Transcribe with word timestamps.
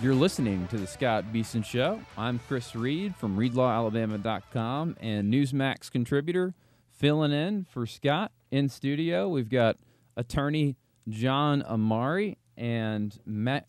You're 0.00 0.14
listening 0.14 0.68
to 0.68 0.76
the 0.76 0.86
Scott 0.86 1.32
Beason 1.32 1.64
Show. 1.64 2.00
I'm 2.16 2.38
Chris 2.46 2.76
Reed 2.76 3.16
from 3.16 3.36
ReedLawAlabama.com 3.36 4.96
and 5.00 5.32
Newsmax 5.34 5.90
contributor 5.90 6.54
filling 6.92 7.32
in 7.32 7.64
for 7.64 7.84
Scott 7.84 8.30
in 8.52 8.68
studio. 8.68 9.28
We've 9.28 9.48
got 9.48 9.76
attorney 10.16 10.76
John 11.08 11.64
Amari 11.64 12.38
and 12.56 13.18
Mac, 13.26 13.66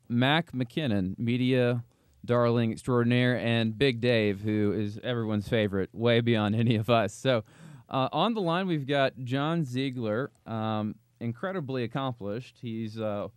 McKinnon, 0.52 1.18
media 1.18 1.84
darling 2.24 2.74
extraordinaire, 2.74 3.40
and 3.40 3.76
Big 3.76 4.00
Dave, 4.00 4.42
who 4.42 4.72
is 4.72 5.00
everyone's 5.04 5.50
favorite, 5.50 5.90
way 5.94 6.22
beyond 6.22 6.56
any 6.56 6.76
of 6.76 6.92
us. 6.92 7.12
So, 7.12 7.44
uh, 7.90 8.08
on 8.12 8.36
the 8.36 8.42
line, 8.42 8.68
we've 8.68 8.86
got 8.86 9.14
John 9.24 9.66
Ziegler, 9.66 10.30
um, 10.46 10.94
incredibly 11.20 11.84
accomplished. 11.84 12.60
He's 12.62 13.00
uh, 13.00 13.30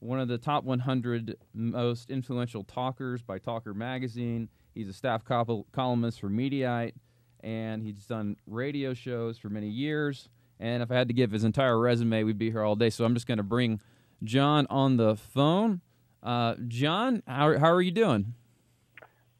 one 0.00 0.20
of 0.20 0.28
the 0.28 0.38
top 0.38 0.64
100 0.64 1.36
most 1.54 2.10
influential 2.10 2.64
talkers 2.64 3.22
by 3.22 3.38
Talker 3.38 3.74
Magazine. 3.74 4.48
He's 4.74 4.88
a 4.88 4.92
staff 4.92 5.24
col- 5.24 5.66
columnist 5.72 6.20
for 6.20 6.28
Mediaite, 6.28 6.94
and 7.40 7.82
he's 7.82 8.06
done 8.06 8.36
radio 8.46 8.94
shows 8.94 9.38
for 9.38 9.48
many 9.48 9.68
years. 9.68 10.28
And 10.60 10.82
if 10.82 10.90
I 10.90 10.94
had 10.94 11.08
to 11.08 11.14
give 11.14 11.30
his 11.30 11.44
entire 11.44 11.78
resume, 11.78 12.24
we'd 12.24 12.38
be 12.38 12.50
here 12.50 12.62
all 12.62 12.76
day. 12.76 12.90
So 12.90 13.04
I'm 13.04 13.14
just 13.14 13.26
going 13.26 13.38
to 13.38 13.44
bring 13.44 13.80
John 14.22 14.66
on 14.70 14.96
the 14.96 15.16
phone. 15.16 15.80
Uh, 16.22 16.54
John, 16.66 17.22
how, 17.26 17.58
how 17.58 17.72
are 17.72 17.82
you 17.82 17.92
doing? 17.92 18.34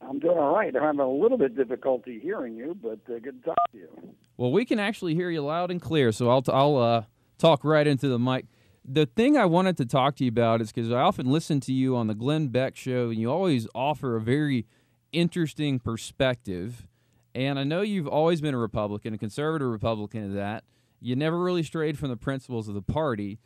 I'm 0.01 0.21
doing 0.21 0.39
all 0.39 0.55
right. 0.55 0.75
I'm 0.75 0.83
having 0.83 1.01
a 1.01 1.11
little 1.11 1.39
bit 1.39 1.57
difficulty 1.57 2.21
hearing 2.21 2.55
you, 2.57 2.77
but 2.81 3.01
uh, 3.13 3.19
good 3.19 3.43
to 3.43 3.47
talk 3.47 3.57
to 3.73 3.79
you. 3.79 3.89
Well, 4.37 4.53
we 4.53 4.65
can 4.65 4.79
actually 4.79 5.15
hear 5.15 5.31
you 5.31 5.43
loud 5.43 5.71
and 5.71 5.83
clear, 5.83 6.13
so 6.13 6.31
I'll, 6.31 6.43
t- 6.43 6.53
I'll 6.53 6.77
uh, 6.77 7.03
talk 7.37 7.65
right 7.65 7.87
into 7.87 8.09
the 8.09 8.19
mic. 8.19 8.47
The 8.91 9.05
thing 9.05 9.37
I 9.37 9.45
wanted 9.45 9.77
to 9.77 9.85
talk 9.85 10.17
to 10.17 10.25
you 10.25 10.31
about 10.31 10.63
is 10.63 10.73
because 10.73 10.91
I 10.91 11.01
often 11.01 11.27
listen 11.27 11.61
to 11.61 11.73
you 11.73 11.95
on 11.95 12.07
the 12.07 12.15
Glenn 12.15 12.49
Beck 12.49 12.75
show, 12.75 13.11
and 13.11 13.21
you 13.21 13.31
always 13.31 13.69
offer 13.75 14.17
a 14.17 14.21
very 14.21 14.67
interesting 15.13 15.79
perspective. 15.79 16.87
And 17.35 17.59
I 17.59 17.65
know 17.65 17.83
you've 17.83 18.09
always 18.09 18.41
been 18.41 18.55
a 18.55 18.59
Republican, 18.59 19.13
a 19.13 19.19
conservative 19.19 19.69
Republican 19.69 20.25
of 20.25 20.33
that. 20.33 20.65
You 21.01 21.17
never 21.17 21.39
really 21.39 21.63
strayed 21.63 21.99
from 21.99 22.09
the 22.09 22.17
principles 22.17 22.67
of 22.67 22.75
the 22.75 22.83
party 22.83 23.39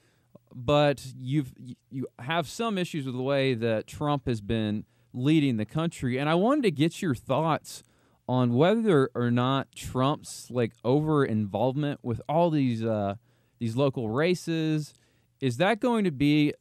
but 0.55 1.05
you've 1.19 1.52
you 1.91 2.06
have 2.19 2.48
some 2.48 2.78
issues 2.78 3.06
with 3.06 3.14
the 3.14 3.22
way 3.22 3.55
that 3.55 3.86
Trump 3.86 4.27
has 4.27 4.41
been 4.41 4.84
leading 5.12 5.56
the 5.56 5.64
country, 5.64 6.19
and 6.19 6.28
I 6.28 6.34
wanted 6.34 6.62
to 6.62 6.70
get 6.70 7.02
your 7.02 7.14
thoughts 7.14 7.83
on 8.28 8.55
whether 8.55 9.11
or 9.14 9.30
not 9.30 9.72
Trump's 9.74 10.50
like 10.50 10.72
over 10.84 11.24
involvement 11.24 12.00
with 12.02 12.20
all 12.28 12.50
these 12.50 12.84
uh, 12.84 13.17
these 13.58 13.77
local 13.77 14.08
races 14.08 14.95
is 15.43 15.59
that 15.59 15.81
going 15.81 16.05
to 16.05 16.11
be 16.11 16.55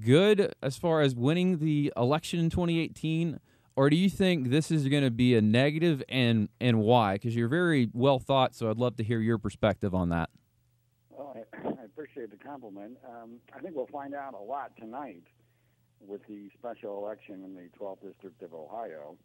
good 0.00 0.52
as 0.62 0.76
far 0.76 1.00
as 1.00 1.14
winning 1.14 1.58
the 1.58 1.90
election 1.96 2.40
in 2.40 2.50
2018 2.50 3.40
or 3.76 3.88
do 3.88 3.96
you 3.96 4.10
think 4.10 4.50
this 4.50 4.70
is 4.70 4.88
going 4.88 5.04
to 5.04 5.10
be 5.10 5.34
a 5.34 5.42
negative 5.42 6.02
and 6.08 6.48
and 6.60 6.80
why 6.80 7.14
because 7.14 7.36
you're 7.36 7.48
very 7.48 7.88
well 7.92 8.18
thought 8.18 8.54
so 8.54 8.70
i'd 8.70 8.78
love 8.78 8.96
to 8.96 9.04
hear 9.04 9.20
your 9.20 9.36
perspective 9.38 9.94
on 9.94 10.08
that 10.08 10.30
well, 11.10 11.36
I, 11.36 11.68
I 11.68 11.84
appreciate 11.84 12.30
the 12.30 12.44
compliment. 12.44 12.96
Um, 13.06 13.36
I 13.54 13.60
think 13.60 13.76
we'll 13.76 13.86
find 13.86 14.14
out 14.14 14.34
a 14.34 14.42
lot 14.42 14.72
tonight 14.76 15.24
with 16.00 16.20
the 16.26 16.50
special 16.58 16.98
election 16.98 17.44
in 17.44 17.54
the 17.54 17.68
12th 17.78 18.02
District 18.02 18.42
of 18.42 18.52
Ohio, 18.52 19.16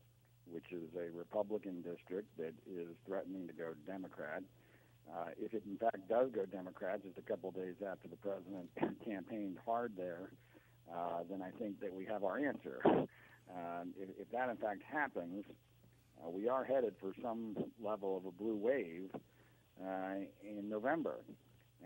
which 0.45 0.71
is 0.71 0.89
a 0.95 1.15
Republican 1.17 1.81
district 1.81 2.27
that 2.37 2.53
is 2.69 2.89
threatening 3.05 3.47
to 3.47 3.53
go 3.53 3.73
Democrat. 3.85 4.43
Uh, 5.11 5.29
if 5.39 5.53
it 5.53 5.63
in 5.65 5.77
fact 5.77 6.07
does 6.07 6.29
go 6.33 6.45
Democrat, 6.45 7.01
just 7.03 7.17
a 7.17 7.21
couple 7.21 7.49
of 7.49 7.55
days 7.55 7.75
after 7.89 8.07
the 8.07 8.15
president 8.17 8.69
campaigned 9.05 9.57
hard 9.65 9.93
there, 9.97 10.29
uh, 10.93 11.21
then 11.29 11.41
I 11.41 11.51
think 11.57 11.79
that 11.81 11.93
we 11.93 12.05
have 12.05 12.23
our 12.23 12.37
answer. 12.37 12.79
Um, 12.85 13.93
if, 13.99 14.09
if, 14.19 14.31
that 14.31 14.49
in 14.49 14.57
fact 14.57 14.83
happens, 14.83 15.43
uh, 16.23 16.29
we 16.29 16.47
are 16.47 16.63
headed 16.63 16.93
for 16.99 17.13
some 17.21 17.55
level 17.83 18.17
of 18.17 18.25
a 18.25 18.31
blue 18.31 18.55
wave 18.55 19.09
uh, 19.83 20.15
in 20.43 20.69
November. 20.69 21.17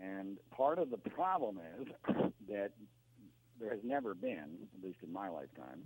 And 0.02 0.38
part 0.50 0.78
of 0.78 0.90
the 0.90 0.98
problem 0.98 1.58
is 1.80 1.86
that 2.48 2.70
there 3.60 3.70
has 3.70 3.80
never 3.84 4.14
been, 4.14 4.58
at 4.76 4.84
least 4.84 4.98
in 5.02 5.12
my 5.12 5.28
lifetime, 5.28 5.80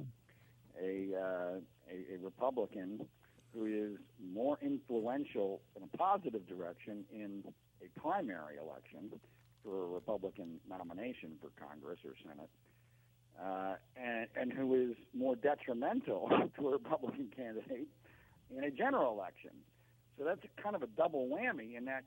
a, 0.80 1.10
uh, 1.14 1.60
a, 1.90 2.14
a 2.14 2.18
Republican 2.22 3.06
who 3.58 3.66
is 3.66 3.98
more 4.32 4.58
influential 4.62 5.60
in 5.76 5.82
a 5.82 5.96
positive 5.96 6.46
direction 6.46 7.04
in 7.12 7.42
a 7.82 8.00
primary 8.00 8.56
election 8.56 9.10
for 9.64 9.84
a 9.84 9.86
Republican 9.86 10.60
nomination 10.68 11.32
for 11.40 11.50
Congress 11.60 11.98
or 12.04 12.12
Senate, 12.22 12.50
uh, 13.42 13.74
and, 13.96 14.26
and 14.36 14.52
who 14.52 14.74
is 14.74 14.96
more 15.16 15.36
detrimental 15.36 16.28
to 16.58 16.68
a 16.68 16.70
Republican 16.70 17.28
candidate 17.34 17.88
in 18.56 18.64
a 18.64 18.70
general 18.70 19.12
election. 19.12 19.50
So 20.18 20.24
that's 20.24 20.40
kind 20.62 20.74
of 20.74 20.82
a 20.82 20.88
double 20.88 21.28
whammy 21.28 21.76
in 21.76 21.84
that 21.86 22.04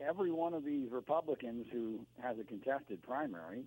every 0.00 0.30
one 0.30 0.54
of 0.54 0.64
these 0.64 0.90
Republicans 0.90 1.66
who 1.72 2.00
has 2.22 2.36
a 2.38 2.44
contested 2.44 3.02
primary, 3.02 3.64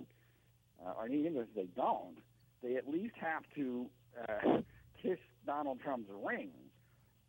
uh, 0.85 0.93
or 0.97 1.07
even 1.07 1.37
if 1.37 1.47
they 1.55 1.67
don't, 1.75 2.17
they 2.61 2.75
at 2.75 2.87
least 2.87 3.15
have 3.19 3.43
to 3.55 3.89
uh, 4.27 4.57
kiss 5.01 5.17
Donald 5.45 5.79
Trump's 5.81 6.09
ring, 6.23 6.49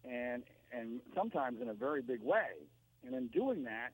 and 0.08 0.42
and 0.72 1.00
sometimes 1.14 1.60
in 1.60 1.68
a 1.68 1.74
very 1.74 2.02
big 2.02 2.22
way. 2.22 2.68
And 3.04 3.14
in 3.14 3.28
doing 3.28 3.64
that, 3.64 3.90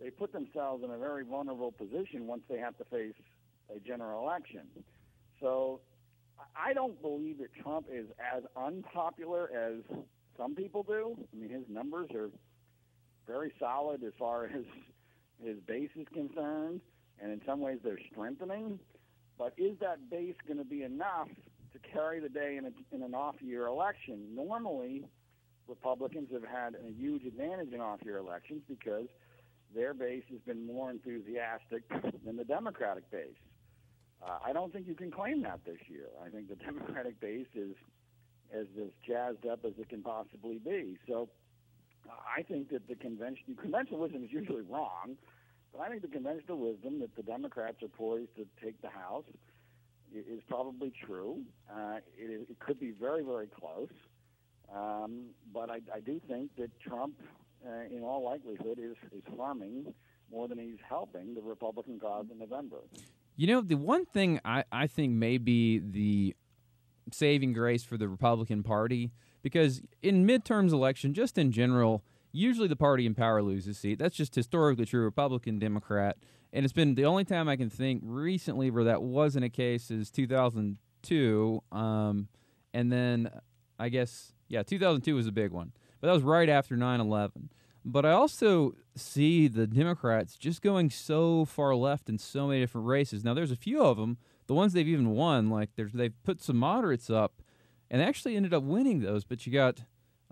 they 0.00 0.10
put 0.10 0.32
themselves 0.32 0.84
in 0.84 0.90
a 0.90 0.98
very 0.98 1.24
vulnerable 1.24 1.72
position 1.72 2.26
once 2.26 2.42
they 2.48 2.58
have 2.58 2.76
to 2.78 2.84
face 2.84 3.14
a 3.74 3.80
general 3.80 4.22
election. 4.22 4.62
So 5.40 5.80
I 6.56 6.72
don't 6.72 7.00
believe 7.02 7.38
that 7.38 7.48
Trump 7.62 7.86
is 7.92 8.06
as 8.34 8.42
unpopular 8.56 9.50
as 9.54 9.82
some 10.36 10.54
people 10.54 10.82
do. 10.82 11.16
I 11.32 11.36
mean, 11.36 11.50
his 11.50 11.64
numbers 11.68 12.10
are 12.14 12.30
very 13.26 13.52
solid 13.58 14.02
as 14.04 14.12
far 14.18 14.44
as 14.54 14.64
his 15.42 15.56
base 15.66 15.90
is 15.96 16.06
concerned, 16.12 16.80
and 17.20 17.32
in 17.32 17.40
some 17.46 17.60
ways 17.60 17.78
they're 17.82 17.98
strengthening. 18.12 18.78
But 19.38 19.52
is 19.58 19.78
that 19.80 20.10
base 20.10 20.34
going 20.46 20.58
to 20.58 20.64
be 20.64 20.82
enough 20.82 21.28
to 21.72 21.78
carry 21.92 22.20
the 22.20 22.28
day 22.28 22.56
in, 22.56 22.64
a, 22.64 22.94
in 22.94 23.02
an 23.02 23.14
off-year 23.14 23.66
election? 23.66 24.34
Normally, 24.34 25.04
Republicans 25.68 26.28
have 26.32 26.44
had 26.44 26.74
a 26.74 26.92
huge 26.92 27.24
advantage 27.24 27.72
in 27.72 27.80
off-year 27.80 28.18
elections 28.18 28.62
because 28.68 29.06
their 29.74 29.94
base 29.94 30.22
has 30.30 30.40
been 30.46 30.66
more 30.66 30.90
enthusiastic 30.90 31.82
than 32.24 32.36
the 32.36 32.44
Democratic 32.44 33.10
base. 33.10 33.36
Uh, 34.24 34.38
I 34.44 34.52
don't 34.52 34.72
think 34.72 34.86
you 34.86 34.94
can 34.94 35.10
claim 35.10 35.42
that 35.42 35.60
this 35.64 35.78
year. 35.88 36.08
I 36.24 36.30
think 36.30 36.48
the 36.48 36.56
Democratic 36.64 37.20
base 37.20 37.46
is 37.54 37.74
as 38.52 38.66
as 38.80 38.90
jazzed 39.06 39.46
up 39.46 39.64
as 39.64 39.72
it 39.78 39.88
can 39.88 40.02
possibly 40.02 40.58
be. 40.58 40.96
So 41.08 41.28
I 42.08 42.42
think 42.42 42.70
that 42.70 42.86
the 42.88 42.94
convention 42.94 43.56
conventional 43.60 44.00
wisdom 44.00 44.24
is 44.24 44.32
usually 44.32 44.62
wrong, 44.62 45.16
but 45.72 45.80
I 45.82 45.88
think 45.88 46.02
the 46.02 46.08
conventional 46.08 46.58
wisdom 46.58 47.00
that 47.00 47.14
the 47.16 47.22
Democrats 47.22 47.82
are 47.82 47.88
poised 47.88 48.34
to 48.36 48.46
take 48.62 48.80
the 48.82 48.88
House 48.88 49.24
is 50.14 50.40
probably 50.48 50.92
true. 51.04 51.42
Uh, 51.70 51.96
it, 52.16 52.46
it 52.48 52.58
could 52.60 52.78
be 52.78 52.92
very 52.92 53.22
very 53.22 53.48
close, 53.48 53.90
um, 54.74 55.26
but 55.52 55.70
I, 55.70 55.80
I 55.94 56.00
do 56.00 56.20
think 56.28 56.50
that 56.56 56.70
Trump, 56.80 57.14
uh, 57.66 57.94
in 57.94 58.02
all 58.02 58.24
likelihood, 58.24 58.78
is 58.78 58.96
is 59.12 59.22
harming 59.36 59.92
more 60.30 60.48
than 60.48 60.58
he's 60.58 60.78
helping 60.88 61.34
the 61.34 61.42
Republican 61.42 62.00
cause 62.00 62.26
in 62.30 62.38
November. 62.38 62.78
You 63.36 63.46
know, 63.46 63.60
the 63.60 63.76
one 63.76 64.06
thing 64.06 64.40
I, 64.44 64.64
I 64.72 64.86
think 64.86 65.12
may 65.12 65.38
be 65.38 65.78
the 65.78 66.34
saving 67.12 67.52
grace 67.52 67.84
for 67.84 67.96
the 67.96 68.08
Republican 68.08 68.62
Party 68.62 69.12
because 69.42 69.82
in 70.02 70.26
midterms 70.26 70.72
election, 70.72 71.14
just 71.14 71.38
in 71.38 71.52
general, 71.52 72.02
usually 72.32 72.66
the 72.66 72.76
party 72.76 73.06
in 73.06 73.14
power 73.14 73.42
loses 73.42 73.78
seat. 73.78 73.98
That's 73.98 74.16
just 74.16 74.34
historically 74.34 74.86
true, 74.86 75.04
Republican, 75.04 75.58
Democrat. 75.58 76.16
And 76.52 76.64
it's 76.64 76.72
been 76.72 76.94
the 76.94 77.04
only 77.04 77.24
time 77.24 77.48
I 77.48 77.56
can 77.56 77.70
think 77.70 78.02
recently 78.04 78.70
where 78.70 78.84
that 78.84 79.02
wasn't 79.02 79.44
a 79.44 79.48
case 79.48 79.90
is 79.90 80.10
2002. 80.10 81.62
Um, 81.70 82.28
and 82.74 82.90
then 82.90 83.30
I 83.78 83.88
guess, 83.88 84.32
yeah, 84.48 84.62
2002 84.62 85.14
was 85.14 85.26
a 85.26 85.32
big 85.32 85.52
one. 85.52 85.72
But 86.00 86.08
that 86.08 86.14
was 86.14 86.22
right 86.22 86.48
after 86.48 86.76
9 86.76 87.00
11. 87.00 87.50
But 87.84 88.04
I 88.04 88.10
also 88.10 88.74
see 88.96 89.46
the 89.46 89.66
Democrats 89.66 90.36
just 90.36 90.60
going 90.60 90.90
so 90.90 91.44
far 91.44 91.74
left 91.74 92.08
in 92.08 92.18
so 92.18 92.48
many 92.48 92.60
different 92.60 92.86
races. 92.88 93.22
Now, 93.22 93.32
there's 93.32 93.52
a 93.52 93.56
few 93.56 93.82
of 93.82 93.96
them, 93.96 94.18
the 94.48 94.54
ones 94.54 94.72
they've 94.72 94.88
even 94.88 95.10
won, 95.10 95.50
like 95.50 95.70
they've 95.76 96.22
put 96.24 96.42
some 96.42 96.56
moderates 96.56 97.08
up 97.10 97.42
and 97.88 98.02
actually 98.02 98.36
ended 98.36 98.52
up 98.52 98.64
winning 98.64 99.00
those. 99.00 99.24
But 99.24 99.46
you 99.46 99.52
got 99.52 99.82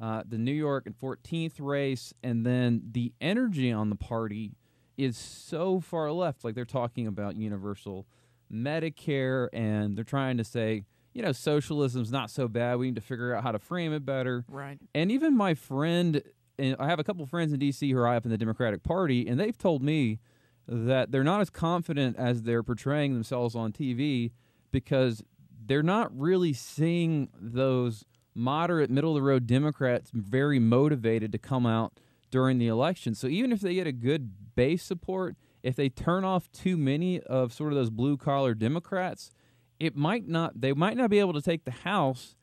uh, 0.01 0.25
the 0.29 0.39
New 0.39 0.53
York 0.53 0.87
and 0.87 0.99
14th 0.99 1.55
race, 1.59 2.13
and 2.23 2.45
then 2.45 2.83
the 2.91 3.13
energy 3.21 3.71
on 3.71 3.89
the 3.89 3.97
party 3.97 4.57
is 4.97 5.17
so 5.17 5.81
far 5.81 6.11
left. 6.11 6.45
Like 6.45 6.55
they're 6.55 6.65
talking 6.65 7.07
about 7.07 7.37
universal 7.37 8.07
Medicare, 8.53 9.49
and 9.53 9.97
they're 9.97 10.05
trying 10.05 10.37
to 10.39 10.45
say, 10.45 10.83
you 11.15 11.23
know, 11.23 11.33
socialism's 11.33 12.11
not 12.13 12.29
so 12.29 12.49
bad. 12.49 12.79
We 12.79 12.87
need 12.87 12.97
to 12.97 13.01
figure 13.01 13.35
out 13.35 13.43
how 13.45 13.53
to 13.53 13.59
frame 13.59 13.93
it 13.93 14.05
better. 14.05 14.45
Right. 14.49 14.79
And 14.95 15.11
even 15.11 15.37
my 15.37 15.55
friend, 15.55 16.23
and 16.59 16.77
I 16.79 16.89
have 16.89 16.99
a 16.99 17.05
couple 17.05 17.25
friends 17.25 17.53
in 17.53 17.61
D.C. 17.61 17.91
who 17.91 17.99
are 17.99 18.07
high 18.07 18.17
up 18.17 18.25
in 18.25 18.31
the 18.31 18.39
Democratic 18.39 18.83
Party, 18.83 19.27
and 19.27 19.39
they've 19.39 19.57
told 19.57 19.83
me 19.83 20.19
that 20.67 21.13
they're 21.13 21.25
not 21.25 21.41
as 21.41 21.51
confident 21.51 22.17
as 22.17 22.43
they're 22.43 22.63
portraying 22.63 23.15
themselves 23.15 23.55
on 23.55 23.73
TV 23.73 24.33
because 24.73 25.23
they're 25.67 25.83
not 25.83 26.17
really 26.19 26.53
seeing 26.53 27.29
those 27.41 28.05
moderate, 28.35 28.91
middle 28.91 29.11
of 29.11 29.15
the 29.15 29.23
road 29.23 29.47
Democrats 29.47 30.11
very 30.13 30.59
motivated 30.59 31.31
to 31.33 31.39
come 31.39 31.65
out 31.65 32.01
during 32.31 32.59
the 32.59 32.67
election. 32.67 33.15
So 33.15 33.29
even 33.29 33.53
if 33.53 33.61
they 33.61 33.75
get 33.75 33.87
a 33.87 33.93
good 33.93 34.55
base 34.57 34.83
support, 34.83 35.37
if 35.63 35.77
they 35.77 35.89
turn 35.89 36.25
off 36.25 36.51
too 36.51 36.77
many 36.77 37.21
of 37.21 37.53
sort 37.53 37.73
of 37.73 37.77
those 37.77 37.91
blue 37.91 38.17
collar 38.17 38.55
Democrats, 38.55 39.31
it 39.79 39.97
might 39.97 40.29
not 40.29 40.61
they 40.61 40.73
might 40.73 40.97
not 40.97 41.11
be 41.11 41.19
able 41.19 41.33
to 41.35 41.43
take 41.43 41.65
the 41.65 41.71
House. 41.71 42.37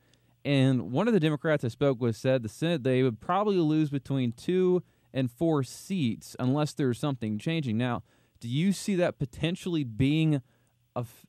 And 0.44 0.90
one 0.90 1.06
of 1.06 1.14
the 1.14 1.20
Democrats 1.20 1.64
I 1.64 1.68
spoke 1.68 2.00
with 2.00 2.16
said 2.16 2.42
the 2.42 2.48
Senate 2.48 2.82
they 2.82 3.02
would 3.02 3.20
probably 3.20 3.56
lose 3.56 3.90
between 3.90 4.32
two 4.32 4.82
and 5.14 5.30
four 5.30 5.62
seats 5.62 6.34
unless 6.38 6.72
there's 6.72 6.98
something 6.98 7.38
changing. 7.38 7.78
Now, 7.78 8.02
do 8.40 8.48
you 8.48 8.72
see 8.72 8.96
that 8.96 9.18
potentially 9.18 9.84
being 9.84 10.42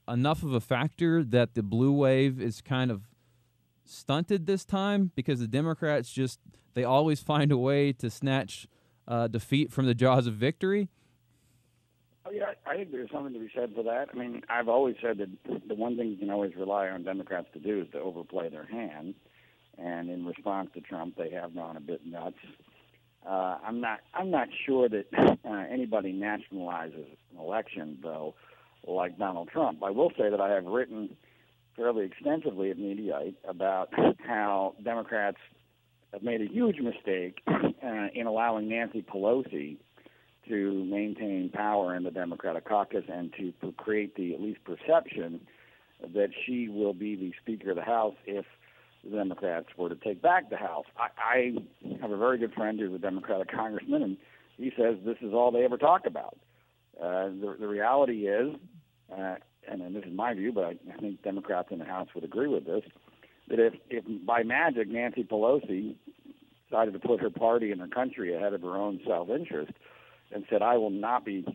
enough 0.08 0.44
of 0.44 0.54
a 0.54 0.60
factor 0.60 1.24
that 1.24 1.54
the 1.54 1.64
blue 1.64 1.92
wave 1.92 2.42
is 2.42 2.62
kind 2.62 2.92
of 2.92 3.04
stunted 3.86 4.46
this 4.46 4.66
time 4.66 5.12
because 5.16 5.40
the 5.40 5.48
Democrats 5.48 6.12
just 6.12 6.40
they 6.74 6.84
always 6.84 7.22
find 7.22 7.52
a 7.52 7.58
way 7.58 7.94
to 7.94 8.10
snatch 8.10 8.68
uh, 9.08 9.28
defeat 9.28 9.72
from 9.72 9.86
the 9.86 9.94
jaws 9.94 10.28
of 10.28 10.34
victory? 10.34 10.90
Oh, 12.26 12.32
yeah, 12.32 12.54
I 12.66 12.78
think 12.78 12.92
there's 12.92 13.12
something 13.12 13.34
to 13.34 13.40
be 13.40 13.50
said 13.54 13.74
for 13.76 13.84
that. 13.84 14.08
I 14.14 14.18
mean, 14.18 14.44
I've 14.50 14.70
always 14.70 14.96
said 15.02 15.18
that 15.18 15.30
the 15.68 15.76
one 15.76 15.98
thing 15.98 16.10
you 16.10 16.18
can 16.18 16.30
always 16.30 16.56
rely 16.56 16.88
on 16.88 17.04
Democrats 17.04 17.48
to 17.54 17.60
do 17.60 17.82
is 17.82 17.88
to 17.92 18.00
overplay 18.00 18.50
their 18.50 18.66
hand. 18.66 19.16
And 19.78 20.10
in 20.10 20.26
response 20.26 20.70
to 20.76 20.82
Trump, 20.82 21.18
they 21.18 21.32
have 21.32 21.54
gone 21.54 21.76
a 21.76 21.82
bit 21.82 22.06
nuts. 22.06 22.38
Uh, 23.28 23.58
I'm 23.66 23.82
not. 23.82 24.00
I'm 24.14 24.32
not 24.32 24.48
sure 24.66 24.88
that 24.90 25.06
uh, 25.46 25.64
anybody 25.70 26.14
nationalizes 26.14 27.08
an 27.32 27.40
election, 27.40 27.98
though, 28.02 28.36
like 28.88 29.18
Donald 29.18 29.50
Trump. 29.50 29.84
I 29.84 29.90
will 29.90 30.12
say 30.18 30.30
that 30.30 30.40
I 30.40 30.52
have 30.52 30.66
written 30.66 31.16
fairly 31.76 32.06
extensively 32.06 32.70
at 32.70 32.78
Mediaite 32.78 33.36
about 33.48 33.90
how 34.26 34.76
Democrats 34.84 35.38
have 36.12 36.24
made 36.24 36.42
a 36.42 36.48
huge 36.48 36.80
mistake 36.80 37.42
uh, 37.48 38.08
in 38.14 38.28
allowing 38.28 38.70
Nancy 38.70 39.02
Pelosi 39.02 39.78
to 40.48 40.86
maintain 40.86 41.50
power 41.54 41.96
in 41.96 42.04
the 42.04 42.12
Democratic 42.12 42.66
caucus 42.66 43.06
and 43.08 43.34
to 43.38 43.72
create 43.74 44.16
the 44.16 44.34
at 44.34 44.42
least 44.42 44.64
perception 44.64 45.42
that 46.14 46.30
she 46.46 46.68
will 46.68 46.94
be 46.94 47.16
the 47.16 47.32
Speaker 47.42 47.72
of 47.72 47.78
the 47.78 47.84
House 47.84 48.16
if 48.26 48.46
the 49.04 49.16
Democrats 49.16 49.68
were 49.78 49.90
to 49.90 49.96
take 49.96 50.22
back 50.22 50.50
the 50.50 50.58
House. 50.58 50.86
I, 50.98 51.08
I 51.18 51.98
have 52.02 52.12
a 52.12 52.18
very 52.18 52.38
good 52.38 52.54
friend 52.54 52.80
who's 52.80 52.94
a 52.94 53.00
Democratic 53.00 53.52
congressman, 53.52 54.04
and 54.04 54.18
he 54.58 54.72
says 54.78 54.98
this 55.06 55.18
is 55.22 55.34
all 55.34 55.52
they 55.52 55.64
ever 55.64 55.78
talk 55.78 56.06
about. 56.06 56.38
Uh, 57.02 57.26
the, 57.26 57.56
the 57.60 57.68
reality 57.68 58.28
is, 58.28 58.56
uh, 59.12 59.36
and, 59.70 59.82
and 59.82 59.96
this 59.96 60.04
is 60.04 60.14
my 60.14 60.34
view, 60.34 60.52
but 60.52 60.64
I, 60.64 60.76
I 60.94 60.98
think 61.00 61.24
Democrats 61.24 61.70
in 61.72 61.80
the 61.80 61.86
House 61.86 62.10
would 62.16 62.24
agree 62.24 62.48
with 62.48 62.66
this, 62.66 62.84
that 63.50 63.60
if, 63.60 63.74
if 63.90 64.04
by 64.26 64.44
magic 64.44 64.88
Nancy 64.88 65.24
Pelosi 65.24 65.96
decided 66.70 66.94
to 66.94 67.00
put 67.00 67.20
her 67.20 67.30
party 67.30 67.72
and 67.72 67.82
her 67.82 67.88
country 67.88 68.36
ahead 68.36 68.54
of 68.54 68.62
her 68.62 68.76
own 68.76 69.00
self-interest 69.06 69.72
and 70.34 70.46
said, 70.50 70.62
I 70.62 70.78
will 70.78 70.90
not 70.90 71.26
be 71.26 71.46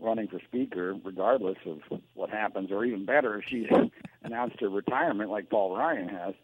running 0.00 0.28
for 0.28 0.40
speaker 0.40 0.94
regardless 1.04 1.58
of 1.64 1.80
what 2.14 2.30
happens, 2.30 2.70
or 2.70 2.84
even 2.84 3.04
better, 3.04 3.38
if 3.38 3.44
she 3.48 3.68
announced 4.22 4.60
her 4.60 4.68
retirement 4.68 5.30
like 5.30 5.48
Paul 5.48 5.76
Ryan 5.76 6.08
has, 6.08 6.34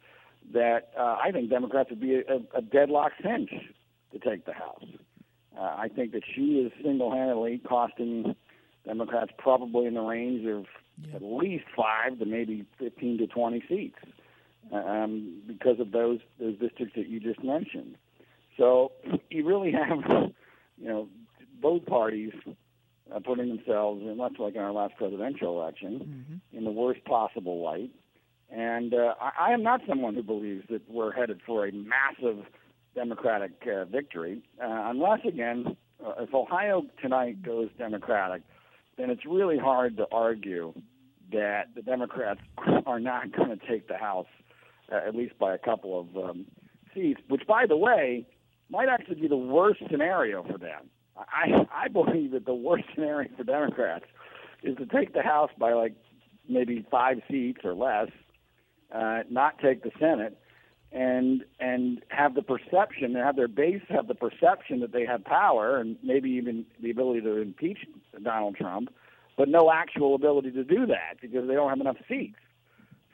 that 0.53 0.93
uh, 0.99 1.19
I 1.23 1.31
think 1.33 1.51
Democrats 1.51 1.91
would 1.91 2.01
be 2.01 2.17
a, 2.17 2.41
a 2.55 2.63
deadlock 2.63 3.13
cinch 3.23 3.51
to 4.13 4.19
take 4.19 4.45
the 4.45 4.53
House. 4.53 4.85
Uh, 5.57 5.61
I 5.61 5.89
think 5.95 6.13
that 6.13 6.23
she 6.35 6.59
is 6.59 6.73
single-handedly 6.83 7.63
costing 7.69 8.35
Democrats 8.87 9.33
probably 9.39 9.87
in 9.87 9.95
the 9.95 10.01
range 10.01 10.47
of 10.47 10.65
yeah. 11.07 11.17
at 11.17 11.23
least 11.23 11.65
five 11.77 12.19
to 12.19 12.25
maybe 12.25 12.65
15 12.79 13.19
to 13.19 13.27
20 13.27 13.63
seats 13.69 13.99
um, 14.73 15.43
because 15.47 15.79
of 15.81 15.93
those 15.93 16.21
those 16.41 16.59
districts 16.59 16.95
that 16.97 17.09
you 17.09 17.21
just 17.21 17.43
mentioned. 17.43 17.97
So 18.57 18.93
you 19.31 19.47
really 19.47 19.73
have, 19.73 20.33
you 20.79 20.89
know, 20.89 21.09
both 21.63 21.87
parties 21.87 22.33
uh, 23.15 23.21
putting 23.21 23.49
themselves, 23.49 24.03
in, 24.03 24.17
much 24.17 24.35
like 24.39 24.55
in 24.55 24.61
our 24.61 24.73
last 24.73 24.97
presidential 24.97 25.61
election, 25.61 26.01
mm-hmm. 26.01 26.59
in 26.59 26.65
the 26.65 26.71
worst 26.71 27.05
possible 27.05 27.63
light. 27.63 27.91
And 28.51 28.93
uh, 28.93 29.15
I, 29.21 29.49
I 29.49 29.53
am 29.53 29.63
not 29.63 29.81
someone 29.89 30.15
who 30.15 30.23
believes 30.23 30.65
that 30.69 30.83
we're 30.91 31.13
headed 31.13 31.41
for 31.47 31.67
a 31.67 31.73
massive 31.73 32.45
Democratic 32.95 33.53
uh, 33.67 33.87
victory, 33.87 34.43
uh, 34.63 34.91
unless 34.91 35.21
again, 35.27 35.77
uh, 36.05 36.23
if 36.23 36.35
Ohio 36.35 36.85
tonight 37.01 37.43
goes 37.43 37.71
Democratic, 37.79 38.43
then 38.99 39.09
it's 39.09 39.25
really 39.25 39.57
hard 39.57 39.97
to 39.97 40.07
argue 40.13 40.75
that 41.33 41.69
the 41.75 41.81
Democrats 41.81 42.41
are 42.87 43.01
not 43.01 43.33
going 43.33 43.49
to 43.49 43.67
take 43.67 43.89
the 43.89 43.97
House, 43.97 44.27
uh, 44.93 44.97
at 45.07 45.15
least 45.15 45.39
by 45.39 45.55
a 45.55 45.59
couple 45.59 46.01
of 46.01 46.23
um, 46.23 46.45
seats. 46.95 47.21
Which, 47.29 47.47
by 47.47 47.65
the 47.67 47.77
way, 47.77 48.27
might 48.69 48.89
actually 48.89 49.21
be 49.21 49.29
the 49.29 49.37
worst 49.37 49.81
scenario 49.91 50.43
for 50.43 50.59
them. 50.59 50.91
I 51.17 51.67
I 51.73 51.89
believe 51.89 52.33
that 52.33 52.47
the 52.47 52.55
worst 52.55 52.85
scenario 52.95 53.29
for 53.37 53.45
Democrats 53.45 54.07
is 54.63 54.77
to 54.79 54.87
take 54.87 55.13
the 55.13 55.23
House 55.23 55.51
by 55.59 55.73
like 55.73 55.95
maybe 56.49 56.87
five 56.91 57.19
seats 57.31 57.61
or 57.65 57.75
less, 57.75 58.09
uh, 58.95 59.21
not 59.31 59.59
take 59.59 59.83
the 59.83 59.91
Senate, 59.99 60.39
and 60.91 61.45
and 61.61 62.03
have 62.09 62.35
the 62.35 62.43
perception, 62.43 63.17
and 63.17 63.17
have 63.17 63.37
their 63.37 63.49
base 63.49 63.83
have 63.89 64.09
the 64.09 64.15
perception 64.15 64.81
that 64.81 64.93
they 64.93 65.05
have 65.07 65.25
power 65.25 65.79
and 65.79 65.97
maybe 66.03 66.31
even 66.31 66.65
the 66.81 66.91
ability 66.91 67.21
to 67.21 67.37
impeach 67.41 67.79
Donald 68.23 68.57
Trump, 68.57 68.91
but 69.37 69.49
no 69.49 69.71
actual 69.71 70.15
ability 70.15 70.51
to 70.53 70.65
do 70.65 70.87
that 70.87 71.21
because 71.21 71.47
they 71.47 71.55
don't 71.55 71.69
have 71.69 71.81
enough 71.81 71.97
seats. 72.09 72.37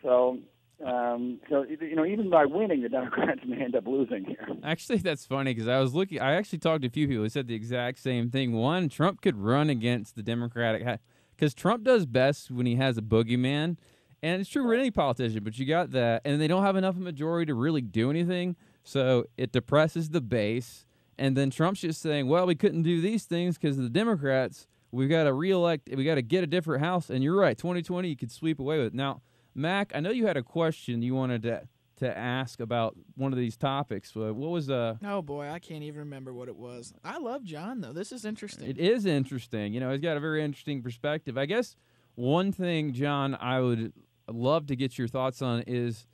So 0.02 0.38
um, 0.84 1.40
so 1.50 1.64
you 1.68 1.96
know, 1.96 2.06
even 2.06 2.30
by 2.30 2.44
winning, 2.44 2.82
the 2.82 2.88
Democrats 2.88 3.40
may 3.44 3.64
end 3.64 3.74
up 3.74 3.86
losing 3.86 4.24
here. 4.24 4.46
Actually, 4.62 4.98
that's 4.98 5.26
funny 5.26 5.52
because 5.52 5.66
I 5.66 5.80
was 5.80 5.92
looking. 5.92 6.20
I 6.20 6.34
actually 6.34 6.60
talked 6.60 6.82
to 6.82 6.88
a 6.88 6.90
few 6.90 7.08
people 7.08 7.24
who 7.24 7.28
said 7.28 7.48
the 7.48 7.54
exact 7.54 7.98
same 7.98 8.30
thing. 8.30 8.52
One, 8.52 8.88
Trump 8.88 9.20
could 9.20 9.36
run 9.36 9.70
against 9.70 10.14
the 10.14 10.22
Democratic 10.22 10.86
because 11.34 11.52
Trump 11.52 11.82
does 11.82 12.06
best 12.06 12.50
when 12.50 12.64
he 12.64 12.76
has 12.76 12.96
a 12.96 13.02
boogeyman, 13.02 13.76
and 14.22 14.40
it's 14.40 14.48
true 14.48 14.62
for 14.62 14.74
any 14.74 14.92
politician. 14.92 15.42
But 15.42 15.58
you 15.58 15.66
got 15.66 15.90
that, 15.90 16.22
and 16.24 16.40
they 16.40 16.46
don't 16.46 16.62
have 16.62 16.76
enough 16.76 16.96
a 16.96 17.00
majority 17.00 17.46
to 17.46 17.54
really 17.54 17.82
do 17.82 18.08
anything, 18.08 18.54
so 18.84 19.24
it 19.36 19.50
depresses 19.50 20.10
the 20.10 20.20
base. 20.20 20.86
And 21.18 21.36
then 21.36 21.50
Trump's 21.50 21.80
just 21.80 22.00
saying, 22.00 22.28
"Well, 22.28 22.46
we 22.46 22.54
couldn't 22.54 22.82
do 22.82 23.00
these 23.00 23.24
things 23.24 23.58
because 23.58 23.76
the 23.76 23.88
Democrats. 23.88 24.68
We've 24.90 25.10
got 25.10 25.24
to 25.24 25.34
reelect. 25.34 25.90
We 25.94 26.04
got 26.04 26.14
to 26.14 26.22
get 26.22 26.44
a 26.44 26.46
different 26.46 26.84
House." 26.84 27.10
And 27.10 27.24
you're 27.24 27.36
right, 27.36 27.58
2020, 27.58 28.08
you 28.08 28.16
could 28.16 28.30
sweep 28.30 28.60
away 28.60 28.78
with 28.78 28.86
it 28.86 28.94
now. 28.94 29.22
Mac, 29.58 29.90
I 29.92 30.00
know 30.00 30.10
you 30.10 30.26
had 30.26 30.36
a 30.36 30.42
question 30.42 31.02
you 31.02 31.14
wanted 31.14 31.42
to 31.42 31.62
to 31.96 32.16
ask 32.16 32.60
about 32.60 32.96
one 33.16 33.32
of 33.32 33.38
these 33.38 33.56
topics. 33.56 34.14
What 34.14 34.36
was 34.36 34.70
uh? 34.70 34.96
Oh 35.04 35.20
boy, 35.20 35.48
I 35.48 35.58
can't 35.58 35.82
even 35.82 35.98
remember 35.98 36.32
what 36.32 36.46
it 36.46 36.56
was. 36.56 36.94
I 37.04 37.18
love 37.18 37.42
John 37.42 37.80
though. 37.80 37.92
This 37.92 38.12
is 38.12 38.24
interesting. 38.24 38.68
It 38.68 38.78
is 38.78 39.04
interesting. 39.04 39.74
You 39.74 39.80
know, 39.80 39.90
he's 39.90 40.00
got 40.00 40.16
a 40.16 40.20
very 40.20 40.44
interesting 40.44 40.80
perspective. 40.80 41.36
I 41.36 41.46
guess 41.46 41.74
one 42.14 42.52
thing, 42.52 42.92
John, 42.92 43.34
I 43.34 43.60
would 43.60 43.92
love 44.30 44.66
to 44.68 44.76
get 44.76 44.96
your 44.96 45.08
thoughts 45.08 45.42
on 45.42 45.64
is: 45.66 46.06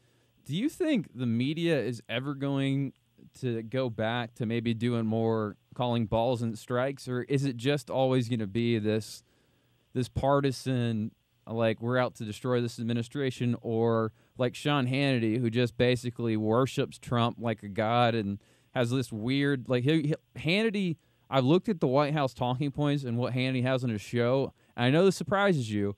Do 0.46 0.56
you 0.56 0.70
think 0.70 1.08
the 1.14 1.26
media 1.26 1.78
is 1.78 2.02
ever 2.08 2.34
going 2.34 2.94
to 3.40 3.62
go 3.62 3.90
back 3.90 4.34
to 4.36 4.46
maybe 4.46 4.72
doing 4.72 5.04
more 5.04 5.56
calling 5.74 6.06
balls 6.06 6.40
and 6.40 6.58
strikes, 6.58 7.06
or 7.08 7.24
is 7.24 7.44
it 7.44 7.58
just 7.58 7.90
always 7.90 8.30
going 8.30 8.40
to 8.40 8.46
be 8.46 8.78
this 8.78 9.22
this 9.92 10.08
partisan 10.08 11.10
like 11.46 11.80
we're 11.80 11.98
out 11.98 12.14
to 12.16 12.24
destroy 12.24 12.60
this 12.60 12.78
administration, 12.78 13.56
or 13.60 14.12
like 14.38 14.54
Sean 14.54 14.86
Hannity, 14.86 15.38
who 15.38 15.50
just 15.50 15.76
basically 15.76 16.36
worships 16.36 16.98
Trump 16.98 17.36
like 17.40 17.62
a 17.62 17.68
god 17.68 18.14
and 18.14 18.38
has 18.74 18.90
this 18.90 19.12
weird 19.12 19.68
like 19.68 19.84
he, 19.84 20.02
he, 20.02 20.14
Hannity. 20.38 20.96
I've 21.30 21.44
looked 21.44 21.68
at 21.68 21.80
the 21.80 21.86
White 21.86 22.12
House 22.12 22.34
talking 22.34 22.70
points 22.70 23.02
and 23.02 23.16
what 23.16 23.32
Hannity 23.32 23.62
has 23.62 23.82
on 23.82 23.90
his 23.90 24.02
show. 24.02 24.52
And 24.76 24.86
I 24.86 24.90
know 24.90 25.04
this 25.04 25.16
surprises 25.16 25.70
you, 25.70 25.96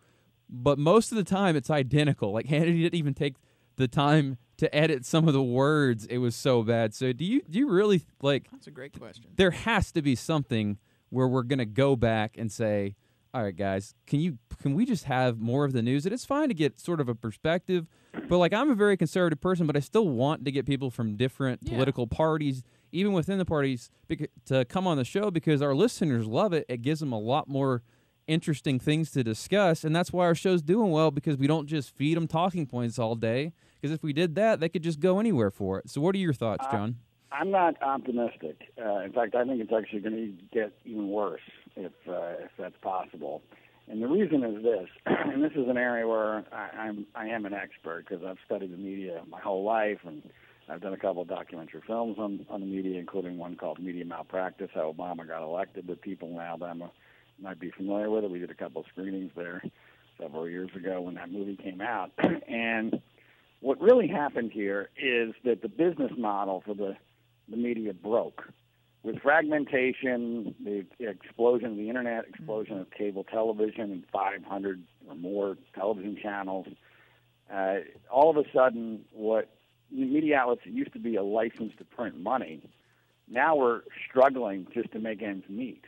but 0.48 0.78
most 0.78 1.10
of 1.10 1.16
the 1.16 1.24
time 1.24 1.56
it's 1.56 1.68
identical. 1.70 2.32
Like 2.32 2.46
Hannity 2.48 2.82
didn't 2.82 2.94
even 2.94 3.14
take 3.14 3.34
the 3.76 3.88
time 3.88 4.38
to 4.58 4.74
edit 4.74 5.04
some 5.04 5.28
of 5.28 5.34
the 5.34 5.42
words. 5.42 6.06
It 6.06 6.18
was 6.18 6.34
so 6.34 6.62
bad. 6.62 6.94
So 6.94 7.12
do 7.12 7.24
you 7.24 7.42
do 7.48 7.58
you 7.58 7.68
really 7.68 8.02
like? 8.22 8.50
That's 8.50 8.66
a 8.66 8.70
great 8.70 8.98
question. 8.98 9.26
There 9.36 9.50
has 9.50 9.92
to 9.92 10.02
be 10.02 10.14
something 10.14 10.78
where 11.10 11.28
we're 11.28 11.42
gonna 11.42 11.66
go 11.66 11.96
back 11.96 12.36
and 12.38 12.50
say 12.50 12.94
all 13.36 13.42
right, 13.42 13.54
guys, 13.54 13.94
can 14.06 14.20
you 14.20 14.38
can 14.62 14.72
we 14.72 14.86
just 14.86 15.04
have 15.04 15.38
more 15.38 15.66
of 15.66 15.74
the 15.74 15.82
news? 15.82 16.06
And 16.06 16.14
it's 16.14 16.24
fine 16.24 16.48
to 16.48 16.54
get 16.54 16.80
sort 16.80 17.02
of 17.02 17.08
a 17.10 17.14
perspective, 17.14 17.86
but 18.30 18.38
like 18.38 18.54
I'm 18.54 18.70
a 18.70 18.74
very 18.74 18.96
conservative 18.96 19.42
person, 19.42 19.66
but 19.66 19.76
I 19.76 19.80
still 19.80 20.08
want 20.08 20.46
to 20.46 20.50
get 20.50 20.64
people 20.64 20.90
from 20.90 21.16
different 21.16 21.60
yeah. 21.62 21.74
political 21.74 22.06
parties, 22.06 22.64
even 22.92 23.12
within 23.12 23.36
the 23.36 23.44
parties, 23.44 23.90
to 24.46 24.64
come 24.64 24.86
on 24.86 24.96
the 24.96 25.04
show 25.04 25.30
because 25.30 25.60
our 25.60 25.74
listeners 25.74 26.26
love 26.26 26.54
it. 26.54 26.64
It 26.70 26.80
gives 26.80 27.00
them 27.00 27.12
a 27.12 27.18
lot 27.18 27.46
more 27.46 27.82
interesting 28.26 28.80
things 28.80 29.10
to 29.10 29.22
discuss, 29.22 29.84
and 29.84 29.94
that's 29.94 30.14
why 30.14 30.24
our 30.24 30.34
show's 30.34 30.62
doing 30.62 30.90
well 30.90 31.10
because 31.10 31.36
we 31.36 31.46
don't 31.46 31.66
just 31.66 31.94
feed 31.94 32.16
them 32.16 32.26
talking 32.26 32.64
points 32.64 32.98
all 32.98 33.16
day. 33.16 33.52
Because 33.74 33.94
if 33.94 34.02
we 34.02 34.14
did 34.14 34.34
that, 34.36 34.60
they 34.60 34.70
could 34.70 34.82
just 34.82 34.98
go 34.98 35.20
anywhere 35.20 35.50
for 35.50 35.78
it. 35.78 35.90
So, 35.90 36.00
what 36.00 36.14
are 36.14 36.18
your 36.18 36.32
thoughts, 36.32 36.66
John? 36.72 36.96
I'm 37.30 37.50
not 37.50 37.74
optimistic. 37.82 38.72
Uh, 38.82 39.00
in 39.00 39.12
fact, 39.12 39.34
I 39.34 39.44
think 39.44 39.60
it's 39.60 39.72
actually 39.72 40.00
going 40.00 40.14
to 40.14 40.56
get 40.56 40.72
even 40.86 41.10
worse 41.10 41.42
if 41.76 41.92
uh, 42.08 42.44
if 42.44 42.50
that's 42.58 42.76
possible. 42.82 43.42
And 43.88 44.02
the 44.02 44.08
reason 44.08 44.42
is 44.42 44.62
this, 44.64 44.88
and 45.06 45.42
this 45.42 45.52
is 45.52 45.68
an 45.68 45.76
area 45.76 46.06
where 46.06 46.44
I, 46.52 46.70
I'm 46.78 47.06
I 47.14 47.26
am 47.26 47.46
an 47.46 47.54
expert 47.54 48.06
because 48.08 48.24
I've 48.24 48.38
studied 48.44 48.72
the 48.72 48.76
media 48.76 49.22
my 49.28 49.40
whole 49.40 49.64
life, 49.64 49.98
and 50.04 50.22
I've 50.68 50.80
done 50.80 50.92
a 50.92 50.98
couple 50.98 51.22
of 51.22 51.28
documentary 51.28 51.82
films 51.86 52.16
on 52.18 52.44
on 52.50 52.60
the 52.60 52.66
media, 52.66 52.98
including 52.98 53.38
one 53.38 53.56
called 53.56 53.78
Media 53.78 54.04
Malpractice: 54.04 54.70
How 54.74 54.92
Obama 54.92 55.26
Got 55.26 55.42
Elected. 55.44 55.86
That 55.86 56.02
people 56.02 56.28
in 56.28 56.38
Alabama 56.38 56.90
might 57.40 57.60
be 57.60 57.70
familiar 57.70 58.10
with 58.10 58.24
it. 58.24 58.30
We 58.30 58.38
did 58.38 58.50
a 58.50 58.54
couple 58.54 58.80
of 58.80 58.86
screenings 58.88 59.30
there 59.36 59.62
several 60.18 60.48
years 60.48 60.70
ago 60.74 61.02
when 61.02 61.14
that 61.14 61.30
movie 61.30 61.56
came 61.56 61.80
out, 61.80 62.10
and 62.48 63.00
what 63.60 63.80
really 63.80 64.08
happened 64.08 64.52
here 64.52 64.90
is 64.96 65.34
that 65.44 65.62
the 65.62 65.68
business 65.68 66.12
model 66.16 66.62
for 66.64 66.74
the 66.74 66.96
the 67.48 67.56
media 67.56 67.92
broke 67.94 68.42
with 69.06 69.20
fragmentation, 69.20 70.52
the 70.64 70.84
explosion 70.98 71.70
of 71.70 71.76
the 71.76 71.88
internet, 71.88 72.24
explosion 72.28 72.80
of 72.80 72.90
cable 72.90 73.22
television, 73.22 73.92
and 73.92 74.04
500 74.12 74.82
or 75.08 75.14
more 75.14 75.56
television 75.76 76.18
channels, 76.20 76.66
uh, 77.52 77.76
all 78.10 78.30
of 78.30 78.36
a 78.36 78.42
sudden, 78.52 79.04
what 79.12 79.48
media 79.92 80.36
outlets 80.38 80.62
used 80.64 80.92
to 80.92 80.98
be 80.98 81.14
a 81.14 81.22
license 81.22 81.72
to 81.78 81.84
print 81.84 82.18
money, 82.18 82.68
now 83.28 83.54
we're 83.54 83.82
struggling 84.08 84.66
just 84.74 84.90
to 84.90 84.98
make 84.98 85.22
ends 85.22 85.44
meet. 85.48 85.84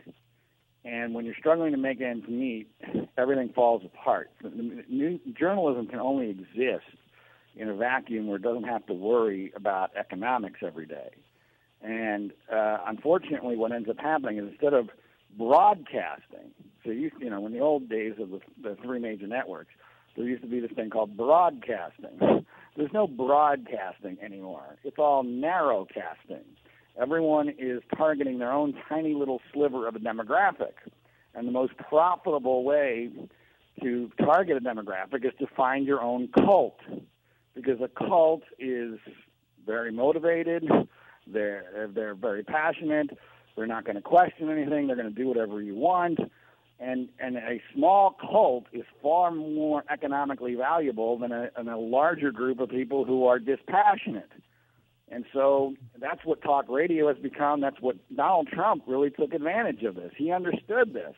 And 0.84 1.12
when 1.12 1.24
you're 1.24 1.34
struggling 1.34 1.72
to 1.72 1.76
make 1.76 2.00
ends 2.00 2.28
meet, 2.28 2.70
everything 3.18 3.48
falls 3.48 3.82
apart. 3.84 4.30
New, 4.44 5.18
journalism 5.36 5.88
can 5.88 5.98
only 5.98 6.30
exist 6.30 6.86
in 7.56 7.68
a 7.68 7.74
vacuum 7.74 8.28
where 8.28 8.36
it 8.36 8.42
doesn't 8.42 8.62
have 8.62 8.86
to 8.86 8.94
worry 8.94 9.52
about 9.56 9.90
economics 9.96 10.60
every 10.64 10.86
day. 10.86 11.10
And 11.82 12.32
uh, 12.52 12.78
unfortunately, 12.86 13.56
what 13.56 13.72
ends 13.72 13.88
up 13.88 13.98
happening 13.98 14.38
is 14.38 14.48
instead 14.50 14.74
of 14.74 14.88
broadcasting, 15.36 16.50
so 16.84 16.90
you 16.90 17.10
you 17.20 17.30
know, 17.30 17.46
in 17.46 17.52
the 17.52 17.60
old 17.60 17.88
days 17.88 18.14
of 18.18 18.30
the, 18.30 18.40
the 18.62 18.76
three 18.82 18.98
major 18.98 19.26
networks, 19.26 19.70
there 20.16 20.26
used 20.26 20.42
to 20.42 20.48
be 20.48 20.60
this 20.60 20.72
thing 20.72 20.90
called 20.90 21.16
broadcasting. 21.16 22.44
There's 22.76 22.92
no 22.92 23.06
broadcasting 23.06 24.18
anymore. 24.22 24.76
It's 24.84 24.98
all 24.98 25.24
narrowcasting. 25.24 26.44
Everyone 27.00 27.48
is 27.58 27.82
targeting 27.96 28.38
their 28.38 28.52
own 28.52 28.74
tiny 28.88 29.14
little 29.14 29.40
sliver 29.52 29.86
of 29.86 29.94
a 29.94 30.00
demographic. 30.00 30.74
And 31.34 31.46
the 31.46 31.52
most 31.52 31.76
profitable 31.76 32.64
way 32.64 33.10
to 33.82 34.10
target 34.18 34.56
a 34.56 34.60
demographic 34.60 35.24
is 35.24 35.32
to 35.38 35.46
find 35.56 35.86
your 35.86 36.00
own 36.00 36.28
cult. 36.28 36.78
Because 37.54 37.80
a 37.80 37.88
cult 37.88 38.42
is 38.58 38.98
very 39.66 39.92
motivated, 39.92 40.64
they're 41.32 41.90
they're 41.94 42.14
very 42.14 42.42
passionate. 42.42 43.10
They're 43.56 43.66
not 43.66 43.84
going 43.84 43.96
to 43.96 44.02
question 44.02 44.50
anything. 44.50 44.86
They're 44.86 44.96
going 44.96 45.12
to 45.12 45.14
do 45.14 45.26
whatever 45.26 45.60
you 45.60 45.74
want. 45.74 46.20
And 46.80 47.08
and 47.18 47.36
a 47.36 47.60
small 47.74 48.16
cult 48.20 48.66
is 48.72 48.84
far 49.02 49.30
more 49.32 49.84
economically 49.90 50.54
valuable 50.54 51.18
than 51.18 51.32
a, 51.32 51.50
than 51.56 51.68
a 51.68 51.78
larger 51.78 52.30
group 52.30 52.60
of 52.60 52.70
people 52.70 53.04
who 53.04 53.26
are 53.26 53.38
dispassionate. 53.38 54.30
And 55.10 55.24
so 55.32 55.74
that's 55.98 56.24
what 56.24 56.42
talk 56.42 56.66
radio 56.68 57.08
has 57.08 57.16
become. 57.16 57.60
That's 57.60 57.80
what 57.80 57.96
Donald 58.14 58.48
Trump 58.48 58.84
really 58.86 59.10
took 59.10 59.32
advantage 59.32 59.82
of 59.82 59.94
this. 59.94 60.12
He 60.16 60.30
understood 60.30 60.92
this. 60.92 61.14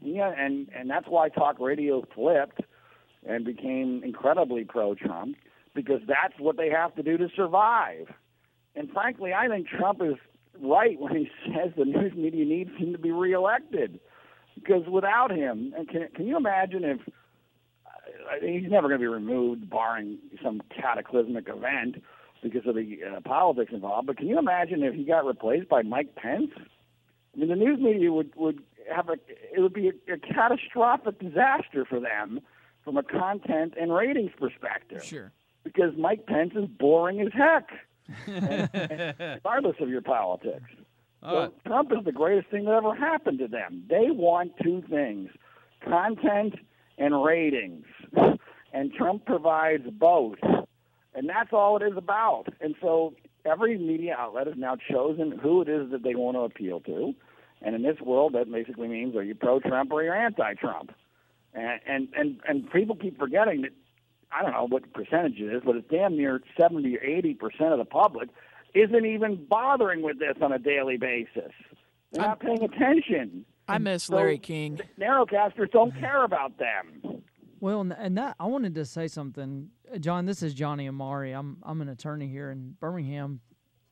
Yeah, 0.00 0.32
and 0.36 0.68
and 0.74 0.88
that's 0.88 1.06
why 1.08 1.28
talk 1.28 1.60
radio 1.60 2.02
flipped 2.14 2.62
and 3.26 3.44
became 3.44 4.02
incredibly 4.02 4.64
pro-Trump 4.64 5.36
because 5.74 6.00
that's 6.06 6.38
what 6.38 6.56
they 6.56 6.70
have 6.70 6.94
to 6.96 7.02
do 7.02 7.18
to 7.18 7.28
survive. 7.36 8.06
And 8.74 8.90
frankly, 8.90 9.32
I 9.32 9.48
think 9.48 9.66
Trump 9.68 10.00
is 10.02 10.14
right 10.62 10.98
when 11.00 11.16
he 11.16 11.30
says 11.46 11.72
the 11.76 11.84
news 11.84 12.12
media 12.14 12.44
needs 12.44 12.70
him 12.76 12.92
to 12.92 12.98
be 12.98 13.10
reelected. 13.10 14.00
Because 14.54 14.86
without 14.86 15.30
him, 15.30 15.72
and 15.76 15.88
can, 15.88 16.08
can 16.14 16.26
you 16.26 16.36
imagine 16.36 16.84
if 16.84 17.00
uh, 17.86 18.44
he's 18.44 18.70
never 18.70 18.88
going 18.88 19.00
to 19.00 19.02
be 19.02 19.06
removed, 19.06 19.70
barring 19.70 20.18
some 20.42 20.60
cataclysmic 20.74 21.48
event 21.48 22.02
because 22.42 22.66
of 22.66 22.74
the 22.74 22.98
uh, 23.04 23.20
politics 23.20 23.72
involved. 23.72 24.06
But 24.06 24.16
can 24.18 24.26
you 24.26 24.38
imagine 24.38 24.82
if 24.82 24.94
he 24.94 25.04
got 25.04 25.24
replaced 25.24 25.68
by 25.68 25.82
Mike 25.82 26.14
Pence? 26.14 26.50
I 26.56 27.38
mean, 27.38 27.48
the 27.48 27.56
news 27.56 27.80
media 27.80 28.12
would 28.12 28.34
would 28.36 28.62
have 28.94 29.08
a 29.08 29.12
it 29.54 29.60
would 29.60 29.72
be 29.72 29.88
a, 29.88 30.14
a 30.14 30.18
catastrophic 30.18 31.18
disaster 31.20 31.84
for 31.88 32.00
them 32.00 32.40
from 32.84 32.96
a 32.96 33.02
content 33.02 33.74
and 33.80 33.92
ratings 33.92 34.32
perspective. 34.38 35.04
Sure. 35.04 35.32
Because 35.62 35.92
Mike 35.96 36.26
Pence 36.26 36.52
is 36.56 36.66
boring 36.66 37.20
as 37.20 37.32
heck 37.32 37.68
regardless 38.26 39.76
of 39.80 39.88
your 39.88 40.02
politics. 40.02 40.70
So 41.22 41.52
Trump 41.66 41.92
is 41.92 42.04
the 42.04 42.12
greatest 42.12 42.50
thing 42.50 42.64
that 42.64 42.72
ever 42.72 42.94
happened 42.94 43.40
to 43.40 43.48
them. 43.48 43.84
They 43.88 44.10
want 44.10 44.52
two 44.62 44.82
things 44.88 45.30
content 45.84 46.54
and 46.98 47.22
ratings. 47.24 47.84
And 48.72 48.92
Trump 48.92 49.26
provides 49.26 49.84
both. 49.90 50.38
And 51.14 51.28
that's 51.28 51.52
all 51.52 51.76
it 51.76 51.82
is 51.82 51.96
about. 51.96 52.44
And 52.60 52.74
so 52.80 53.14
every 53.44 53.76
media 53.76 54.14
outlet 54.16 54.46
has 54.46 54.56
now 54.56 54.76
chosen 54.76 55.32
who 55.32 55.62
it 55.62 55.68
is 55.68 55.90
that 55.90 56.02
they 56.02 56.14
want 56.14 56.36
to 56.36 56.40
appeal 56.40 56.80
to. 56.80 57.14
And 57.62 57.74
in 57.74 57.82
this 57.82 58.00
world, 58.00 58.34
that 58.34 58.50
basically 58.50 58.88
means 58.88 59.16
are 59.16 59.22
you 59.22 59.34
pro 59.34 59.60
Trump 59.60 59.92
or 59.92 60.02
you're 60.02 60.14
anti 60.14 60.54
Trump? 60.54 60.92
And, 61.52 61.80
and, 61.86 62.08
and, 62.16 62.40
and 62.46 62.70
people 62.70 62.94
keep 62.94 63.18
forgetting 63.18 63.62
that 63.62 63.72
I 64.32 64.42
don't 64.42 64.52
know 64.52 64.66
what 64.68 64.82
the 64.82 64.88
percentage 64.88 65.38
it 65.40 65.52
is, 65.54 65.62
but 65.64 65.76
it's 65.76 65.88
damn 65.90 66.16
near 66.16 66.40
70 66.60 66.96
or 66.96 67.02
80 67.02 67.34
percent 67.34 67.72
of 67.72 67.78
the 67.78 67.84
public 67.84 68.28
isn't 68.74 69.04
even 69.04 69.44
bothering 69.48 70.02
with 70.02 70.18
this 70.20 70.36
on 70.40 70.52
a 70.52 70.58
daily 70.58 70.96
basis. 70.96 71.50
They're 72.12 72.22
not 72.22 72.40
paying 72.40 72.62
attention. 72.62 73.44
I 73.68 73.78
miss 73.78 74.04
So 74.04 74.16
Larry 74.16 74.38
King. 74.38 74.80
Narrowcasters 74.98 75.70
don't 75.72 75.94
care 75.98 76.24
about 76.24 76.58
them. 76.58 77.22
Well, 77.60 77.80
and- 77.82 77.92
and 77.92 78.16
that 78.18 78.36
I 78.40 78.46
wanted 78.46 78.74
to 78.76 78.84
say 78.84 79.06
something, 79.08 79.70
Uh, 79.92 79.98
John. 79.98 80.24
This 80.26 80.42
is 80.42 80.54
Johnny 80.54 80.86
Amari. 80.88 81.32
I'm 81.32 81.58
I'm 81.64 81.80
an 81.82 81.88
attorney 81.88 82.28
here 82.28 82.50
in 82.50 82.76
Birmingham. 82.80 83.40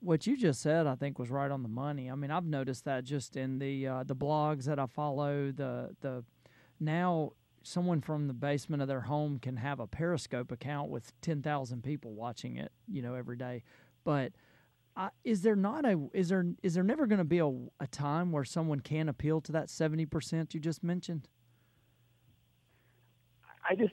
What 0.00 0.28
you 0.28 0.36
just 0.36 0.60
said, 0.62 0.86
I 0.86 0.94
think, 0.94 1.18
was 1.18 1.28
right 1.28 1.50
on 1.50 1.64
the 1.64 1.68
money. 1.68 2.08
I 2.08 2.14
mean, 2.14 2.30
I've 2.30 2.44
noticed 2.46 2.84
that 2.84 3.02
just 3.02 3.36
in 3.36 3.58
the 3.58 3.86
uh, 3.88 4.02
the 4.04 4.14
blogs 4.14 4.64
that 4.66 4.78
I 4.78 4.86
follow. 4.86 5.50
The 5.50 5.94
the 6.00 6.24
now 6.78 7.32
someone 7.68 8.00
from 8.00 8.26
the 8.26 8.34
basement 8.34 8.82
of 8.82 8.88
their 8.88 9.02
home 9.02 9.38
can 9.38 9.56
have 9.56 9.80
a 9.80 9.86
Periscope 9.86 10.50
account 10.50 10.90
with 10.90 11.12
ten 11.20 11.42
thousand 11.42 11.82
people 11.82 12.12
watching 12.12 12.56
it, 12.56 12.72
you 12.86 13.02
know, 13.02 13.14
every 13.14 13.36
day. 13.36 13.62
But 14.04 14.32
I, 14.96 15.10
is 15.24 15.42
there 15.42 15.56
not 15.56 15.84
a 15.84 16.08
is 16.12 16.28
there 16.28 16.46
is 16.62 16.74
there 16.74 16.82
never 16.82 17.06
going 17.06 17.18
to 17.18 17.24
be 17.24 17.38
a, 17.38 17.48
a 17.80 17.86
time 17.90 18.32
where 18.32 18.44
someone 18.44 18.80
can 18.80 19.08
appeal 19.08 19.40
to 19.42 19.52
that 19.52 19.70
seventy 19.70 20.06
percent 20.06 20.54
you 20.54 20.60
just 20.60 20.82
mentioned? 20.82 21.28
I 23.70 23.74
just, 23.74 23.92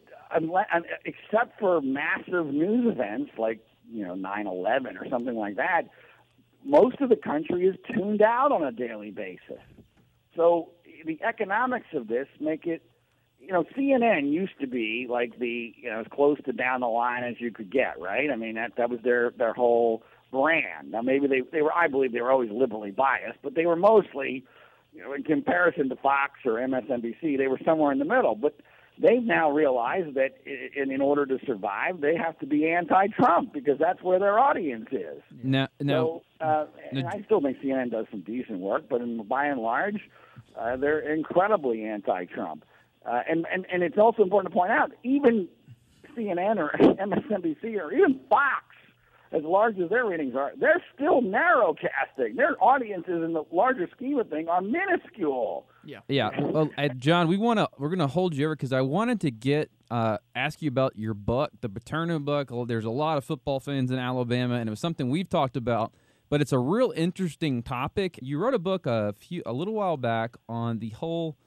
except 1.03 1.59
for 1.59 1.81
massive 1.81 2.45
news 2.45 2.89
events 2.89 3.31
like 3.37 3.59
you 3.91 4.05
know 4.05 4.15
9/11 4.15 5.01
or 5.01 5.09
something 5.09 5.35
like 5.35 5.57
that, 5.57 5.83
most 6.63 7.01
of 7.01 7.09
the 7.09 7.17
country 7.17 7.65
is 7.65 7.75
tuned 7.93 8.21
out 8.21 8.51
on 8.51 8.63
a 8.63 8.71
daily 8.71 9.11
basis. 9.11 9.61
So 10.35 10.71
the 11.05 11.19
economics 11.23 11.87
of 11.93 12.07
this 12.07 12.27
make 12.39 12.65
it, 12.65 12.81
you 13.39 13.53
know, 13.53 13.63
CNN 13.77 14.31
used 14.31 14.59
to 14.59 14.67
be 14.67 15.07
like 15.09 15.39
the 15.39 15.73
you 15.77 15.89
know 15.89 16.01
as 16.01 16.07
close 16.11 16.37
to 16.45 16.53
down 16.53 16.81
the 16.81 16.87
line 16.87 17.23
as 17.23 17.35
you 17.39 17.51
could 17.51 17.71
get, 17.71 17.99
right? 17.99 18.29
I 18.31 18.35
mean 18.35 18.55
that 18.55 18.73
that 18.77 18.89
was 18.89 18.99
their 19.03 19.31
their 19.31 19.53
whole 19.53 20.03
brand. 20.31 20.91
Now 20.91 21.01
maybe 21.01 21.27
they 21.27 21.41
they 21.51 21.61
were 21.61 21.73
I 21.73 21.87
believe 21.87 22.11
they 22.11 22.21
were 22.21 22.31
always 22.31 22.51
liberally 22.51 22.91
biased, 22.91 23.39
but 23.43 23.55
they 23.55 23.65
were 23.65 23.75
mostly, 23.75 24.43
you 24.93 25.01
know, 25.01 25.13
in 25.13 25.23
comparison 25.23 25.89
to 25.89 25.95
Fox 25.95 26.33
or 26.45 26.53
MSNBC, 26.53 27.37
they 27.37 27.47
were 27.47 27.59
somewhere 27.63 27.91
in 27.91 27.99
the 27.99 28.05
middle. 28.05 28.35
But 28.35 28.59
they've 28.97 29.23
now 29.23 29.51
realized 29.51 30.15
that 30.15 30.37
in, 30.45 30.91
in 30.91 31.01
order 31.01 31.25
to 31.25 31.37
survive, 31.45 32.01
they 32.01 32.15
have 32.15 32.37
to 32.39 32.45
be 32.45 32.69
anti-Trump 32.69 33.53
because 33.53 33.77
that's 33.79 34.01
where 34.01 34.19
their 34.19 34.39
audience 34.39 34.87
is. 34.91 35.21
Now, 35.43 35.67
now, 35.79 36.21
So, 36.39 36.45
uh, 36.45 36.65
and 36.91 37.07
I 37.07 37.21
still 37.25 37.41
think 37.41 37.59
CNN 37.59 37.91
does 37.91 38.05
some 38.11 38.21
decent 38.21 38.59
work, 38.59 38.83
but 38.89 39.01
in, 39.01 39.23
by 39.23 39.47
and 39.47 39.59
large, 39.61 40.09
uh, 40.59 40.77
they're 40.77 41.13
incredibly 41.13 41.83
anti-Trump. 41.83 42.63
Uh, 43.05 43.21
and, 43.29 43.45
and 43.51 43.65
and 43.71 43.83
it's 43.83 43.97
also 43.97 44.23
important 44.23 44.51
to 44.51 44.57
point 44.57 44.71
out, 44.71 44.91
even 45.03 45.47
CNN 46.17 46.57
or 46.57 46.69
MSNBC 46.79 47.79
or 47.79 47.91
even 47.93 48.19
Fox, 48.29 48.63
as 49.31 49.43
large 49.43 49.77
as 49.79 49.89
their 49.89 50.05
ratings 50.05 50.35
are, 50.35 50.53
they're 50.59 50.81
still 50.93 51.21
narrowcasting. 51.21 52.35
Their 52.35 52.55
audiences 52.63 53.23
in 53.23 53.33
the 53.33 53.43
larger 53.51 53.87
scheme 53.95 54.17
of 54.17 54.29
things 54.29 54.47
are 54.49 54.61
minuscule. 54.61 55.67
Yeah. 55.83 55.99
Yeah, 56.07 56.29
well, 56.39 56.69
uh, 56.77 56.87
John, 56.89 57.27
we 57.27 57.37
want 57.37 57.59
to 57.59 57.69
we're 57.77 57.89
going 57.89 57.99
to 57.99 58.07
hold 58.07 58.35
you 58.35 58.45
over 58.45 58.55
because 58.55 58.73
I 58.73 58.81
wanted 58.81 59.21
to 59.21 59.31
get 59.31 59.69
uh, 59.91 60.17
ask 60.35 60.61
you 60.61 60.69
about 60.69 60.97
your 60.97 61.13
book, 61.13 61.51
the 61.61 61.69
Paterno 61.69 62.19
book. 62.19 62.49
There's 62.67 62.85
a 62.85 62.89
lot 62.89 63.17
of 63.17 63.25
football 63.25 63.59
fans 63.59 63.91
in 63.91 63.99
Alabama, 63.99 64.55
and 64.55 64.67
it 64.67 64.71
was 64.71 64.79
something 64.79 65.09
we've 65.09 65.29
talked 65.29 65.57
about, 65.57 65.93
but 66.29 66.41
it's 66.41 66.51
a 66.51 66.59
real 66.59 66.91
interesting 66.95 67.61
topic. 67.61 68.17
You 68.21 68.39
wrote 68.39 68.55
a 68.55 68.59
book 68.59 68.87
a 68.87 69.13
few 69.13 69.43
a 69.45 69.53
little 69.53 69.75
while 69.75 69.97
back 69.97 70.37
on 70.49 70.79
the 70.79 70.89
whole 70.89 71.37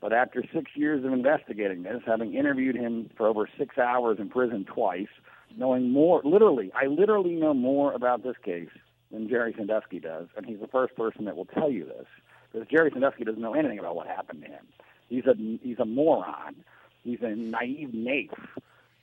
But 0.00 0.14
after 0.14 0.42
six 0.54 0.70
years 0.74 1.04
of 1.04 1.12
investigating 1.12 1.82
this, 1.82 2.02
having 2.06 2.34
interviewed 2.34 2.74
him 2.74 3.10
for 3.16 3.26
over 3.26 3.48
six 3.58 3.76
hours 3.76 4.18
in 4.18 4.30
prison 4.30 4.64
twice, 4.64 5.08
knowing 5.56 5.90
more, 5.90 6.22
literally, 6.24 6.72
I 6.74 6.86
literally 6.86 7.34
know 7.34 7.52
more 7.52 7.92
about 7.92 8.22
this 8.22 8.36
case 8.42 8.70
than 9.12 9.28
Jerry 9.28 9.54
Sandusky 9.56 10.00
does, 10.00 10.28
and 10.36 10.46
he's 10.46 10.60
the 10.60 10.68
first 10.68 10.96
person 10.96 11.26
that 11.26 11.36
will 11.36 11.44
tell 11.44 11.70
you 11.70 11.84
this, 11.84 12.06
because 12.50 12.66
Jerry 12.68 12.90
Sandusky 12.90 13.24
doesn't 13.24 13.42
know 13.42 13.54
anything 13.54 13.78
about 13.78 13.94
what 13.94 14.06
happened 14.06 14.42
to 14.42 14.48
him. 14.48 14.66
He's 15.08 15.26
a 15.26 15.34
he's 15.62 15.78
a 15.78 15.84
moron. 15.84 16.56
He's 17.02 17.20
a 17.22 17.34
naive 17.34 17.90
naif 17.90 18.30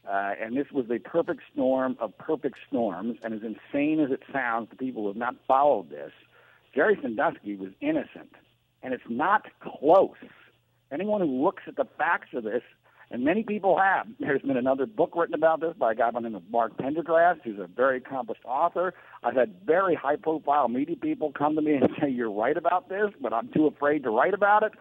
uh, 0.07 0.33
and 0.41 0.55
this 0.55 0.67
was 0.71 0.85
the 0.87 0.99
perfect 0.99 1.41
storm 1.53 1.97
of 1.99 2.17
perfect 2.17 2.57
storms. 2.67 3.17
And 3.23 3.33
as 3.33 3.41
insane 3.41 3.99
as 3.99 4.11
it 4.11 4.21
sounds 4.31 4.69
to 4.69 4.75
people 4.75 5.03
who 5.03 5.09
have 5.09 5.17
not 5.17 5.35
followed 5.47 5.89
this, 5.89 6.11
Jerry 6.73 6.97
Sandusky 7.01 7.55
was 7.55 7.71
innocent. 7.81 8.33
And 8.81 8.93
it's 8.93 9.03
not 9.09 9.47
close. 9.59 10.15
Anyone 10.91 11.21
who 11.21 11.43
looks 11.43 11.63
at 11.67 11.75
the 11.75 11.87
facts 11.97 12.29
of 12.33 12.45
this, 12.45 12.61
and 13.11 13.25
many 13.25 13.43
people 13.43 13.77
have, 13.77 14.07
there's 14.19 14.41
been 14.41 14.55
another 14.55 14.85
book 14.85 15.11
written 15.13 15.35
about 15.35 15.59
this 15.59 15.73
by 15.77 15.91
a 15.91 15.95
guy 15.95 16.09
by 16.11 16.21
the 16.21 16.29
name 16.29 16.35
of 16.35 16.49
Mark 16.49 16.77
Pendergrast, 16.77 17.41
who's 17.43 17.59
a 17.59 17.67
very 17.67 17.97
accomplished 17.97 18.45
author. 18.45 18.93
I've 19.23 19.35
had 19.35 19.55
very 19.65 19.95
high 19.95 20.15
profile 20.15 20.69
media 20.69 20.95
people 20.95 21.33
come 21.37 21.55
to 21.55 21.61
me 21.61 21.73
and 21.73 21.89
say, 22.01 22.09
You're 22.09 22.31
right 22.31 22.55
about 22.55 22.87
this, 22.87 23.09
but 23.21 23.33
I'm 23.33 23.49
too 23.49 23.67
afraid 23.67 24.03
to 24.03 24.09
write 24.09 24.33
about 24.33 24.63
it 24.63 24.71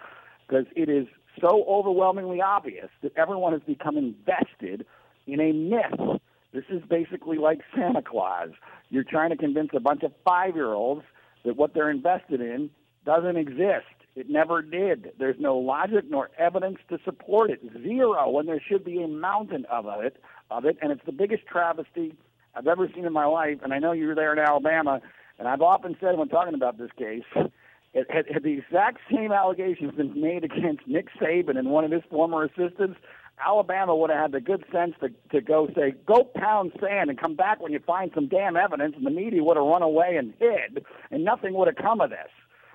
because 0.46 0.66
it 0.76 0.88
is 0.88 1.08
so 1.40 1.64
overwhelmingly 1.68 2.40
obvious 2.40 2.88
that 3.02 3.12
everyone 3.16 3.52
has 3.52 3.62
become 3.62 3.96
invested 3.96 4.86
in 5.26 5.40
a 5.40 5.52
myth. 5.52 6.20
This 6.52 6.64
is 6.70 6.82
basically 6.88 7.38
like 7.38 7.60
Santa 7.74 8.02
Claus. 8.02 8.50
You're 8.90 9.04
trying 9.04 9.30
to 9.30 9.36
convince 9.36 9.70
a 9.74 9.80
bunch 9.80 10.02
of 10.02 10.12
five 10.24 10.54
year 10.54 10.72
olds 10.72 11.02
that 11.44 11.56
what 11.56 11.74
they're 11.74 11.90
invested 11.90 12.40
in 12.40 12.70
doesn't 13.04 13.36
exist. 13.36 13.86
It 14.14 14.30
never 14.30 14.62
did. 14.62 15.12
There's 15.18 15.36
no 15.38 15.58
logic 15.58 16.04
nor 16.08 16.30
evidence 16.38 16.78
to 16.88 16.98
support 17.04 17.50
it. 17.50 17.60
Zero, 17.82 18.30
when 18.30 18.46
there 18.46 18.60
should 18.66 18.84
be 18.84 19.02
a 19.02 19.08
mountain 19.08 19.66
of 19.70 19.86
it, 20.02 20.16
of 20.50 20.64
it, 20.64 20.78
and 20.80 20.90
it's 20.90 21.04
the 21.04 21.12
biggest 21.12 21.46
travesty 21.46 22.14
I've 22.54 22.66
ever 22.66 22.88
seen 22.94 23.04
in 23.04 23.12
my 23.12 23.26
life. 23.26 23.58
And 23.62 23.74
I 23.74 23.78
know 23.78 23.92
you 23.92 24.06
were 24.06 24.14
there 24.14 24.32
in 24.32 24.38
Alabama, 24.38 25.02
and 25.38 25.46
I've 25.46 25.60
often 25.60 25.96
said 26.00 26.16
when 26.16 26.28
talking 26.28 26.54
about 26.54 26.78
this 26.78 26.90
case, 26.98 27.24
had, 27.94 28.26
had 28.32 28.42
the 28.42 28.58
exact 28.58 28.98
same 29.10 29.32
allegations 29.32 29.94
been 29.94 30.18
made 30.18 30.44
against 30.44 30.86
Nick 30.86 31.08
Saban 31.20 31.58
and 31.58 31.70
one 31.70 31.84
of 31.84 31.90
his 31.90 32.02
former 32.10 32.44
assistants, 32.44 32.98
Alabama 33.44 33.94
would 33.94 34.10
have 34.10 34.18
had 34.18 34.32
the 34.32 34.40
good 34.40 34.64
sense 34.72 34.94
to, 35.00 35.10
to 35.30 35.40
go 35.40 35.68
say, 35.74 35.94
go 36.06 36.24
pound 36.24 36.72
sand 36.80 37.10
and 37.10 37.20
come 37.20 37.36
back 37.36 37.60
when 37.60 37.72
you 37.72 37.80
find 37.86 38.10
some 38.14 38.28
damn 38.28 38.56
evidence, 38.56 38.94
and 38.96 39.04
the 39.04 39.10
media 39.10 39.42
would 39.44 39.56
have 39.56 39.66
run 39.66 39.82
away 39.82 40.16
and 40.16 40.32
hid, 40.38 40.84
and 41.10 41.24
nothing 41.24 41.54
would 41.54 41.68
have 41.68 41.76
come 41.76 42.00
of 42.00 42.10
this. 42.10 42.30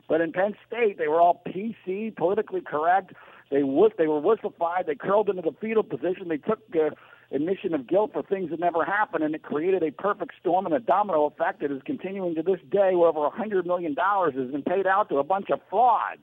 But 0.08 0.22
in 0.22 0.34
Penn 0.34 0.56
State, 0.68 0.98
they 0.98 1.08
were 1.08 1.22
all 1.22 1.42
PC, 1.48 2.16
politically 2.16 2.62
correct. 2.62 3.14
They 3.50 3.64
wuss, 3.64 3.92
they 3.98 4.08
were 4.08 4.22
wussified. 4.22 4.86
They 4.86 4.96
curled 4.96 5.30
into 5.30 5.42
the 5.42 5.56
fetal 5.60 5.84
position. 5.84 6.28
They 6.28 6.38
took 6.38 6.60
uh, 6.76 6.90
admission 7.32 7.74
of 7.74 7.88
guilt 7.88 8.12
for 8.14 8.22
things 8.22 8.50
that 8.52 8.60
never 8.60 8.84
happened, 8.86 9.24
and 9.24 9.34
it 9.34 9.44
created 9.44 9.84
a 9.84 9.92
perfect 9.92 10.34
storm 10.40 10.66
and 10.66 10.76
a 10.76 10.80
domino 10.80 11.26
effect 11.26 11.62
that 11.62 11.72
is 11.72 11.82
continuing 11.86 12.36
to 12.36 12.44
this 12.44 12.60
day, 12.70 12.94
where 12.94 13.10
over 13.10 13.26
a 13.26 13.30
hundred 13.30 13.66
million 13.66 13.94
dollars 13.94 14.34
has 14.36 14.52
been 14.52 14.64
paid 14.64 14.86
out 14.86 15.10
to 15.10 15.18
a 15.18 15.24
bunch 15.24 15.50
of 15.50 15.60
frauds. 15.70 16.22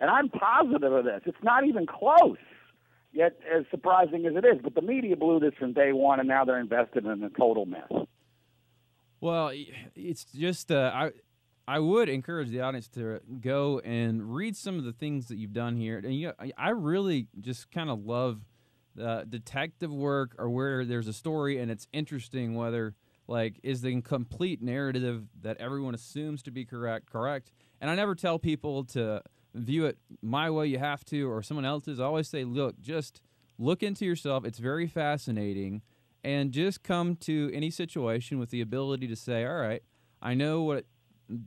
And 0.00 0.10
I'm 0.10 0.28
positive 0.28 0.92
of 0.92 1.04
this. 1.04 1.22
It's 1.26 1.42
not 1.42 1.66
even 1.66 1.86
close 1.86 2.38
yet 3.18 3.38
as 3.54 3.64
surprising 3.70 4.24
as 4.24 4.34
it 4.36 4.44
is. 4.44 4.60
But 4.62 4.74
the 4.74 4.82
media 4.82 5.16
blew 5.16 5.40
this 5.40 5.52
from 5.58 5.72
day 5.72 5.92
one, 5.92 6.20
and 6.20 6.28
now 6.28 6.44
they're 6.44 6.60
invested 6.60 7.04
in 7.04 7.22
a 7.22 7.30
total 7.30 7.66
mess. 7.66 7.90
Well, 9.20 9.52
it's 9.94 10.24
just 10.24 10.70
uh, 10.72 10.90
I. 10.94 11.10
I 11.70 11.80
would 11.80 12.08
encourage 12.08 12.48
the 12.48 12.62
audience 12.62 12.88
to 12.94 13.20
go 13.42 13.78
and 13.80 14.34
read 14.34 14.56
some 14.56 14.78
of 14.78 14.84
the 14.84 14.92
things 14.94 15.28
that 15.28 15.36
you've 15.36 15.52
done 15.52 15.76
here. 15.76 15.98
And 15.98 16.18
you, 16.18 16.32
I 16.56 16.70
really 16.70 17.26
just 17.42 17.70
kind 17.70 17.90
of 17.90 18.06
love 18.06 18.40
the 18.98 19.26
detective 19.28 19.92
work 19.92 20.34
or 20.38 20.48
where 20.48 20.86
there's 20.86 21.08
a 21.08 21.12
story 21.12 21.58
and 21.58 21.70
it's 21.70 21.86
interesting 21.92 22.54
whether 22.54 22.94
like 23.26 23.60
is 23.62 23.82
the 23.82 24.00
complete 24.00 24.62
narrative 24.62 25.24
that 25.42 25.58
everyone 25.58 25.94
assumes 25.94 26.42
to 26.44 26.50
be 26.50 26.64
correct 26.64 27.10
correct. 27.10 27.52
And 27.80 27.90
I 27.90 27.94
never 27.94 28.14
tell 28.14 28.38
people 28.38 28.84
to 28.84 29.22
view 29.60 29.86
it 29.86 29.98
my 30.22 30.50
way 30.50 30.66
you 30.66 30.78
have 30.78 31.04
to 31.06 31.30
or 31.30 31.42
someone 31.42 31.64
else's. 31.64 32.00
I 32.00 32.04
always 32.04 32.28
say, 32.28 32.44
look, 32.44 32.80
just 32.80 33.20
look 33.58 33.82
into 33.82 34.04
yourself. 34.04 34.44
It's 34.44 34.58
very 34.58 34.86
fascinating. 34.86 35.82
And 36.24 36.50
just 36.52 36.82
come 36.82 37.16
to 37.16 37.50
any 37.54 37.70
situation 37.70 38.38
with 38.38 38.50
the 38.50 38.60
ability 38.60 39.06
to 39.08 39.16
say, 39.16 39.44
all 39.46 39.56
right, 39.56 39.82
I 40.20 40.34
know 40.34 40.62
what 40.62 40.84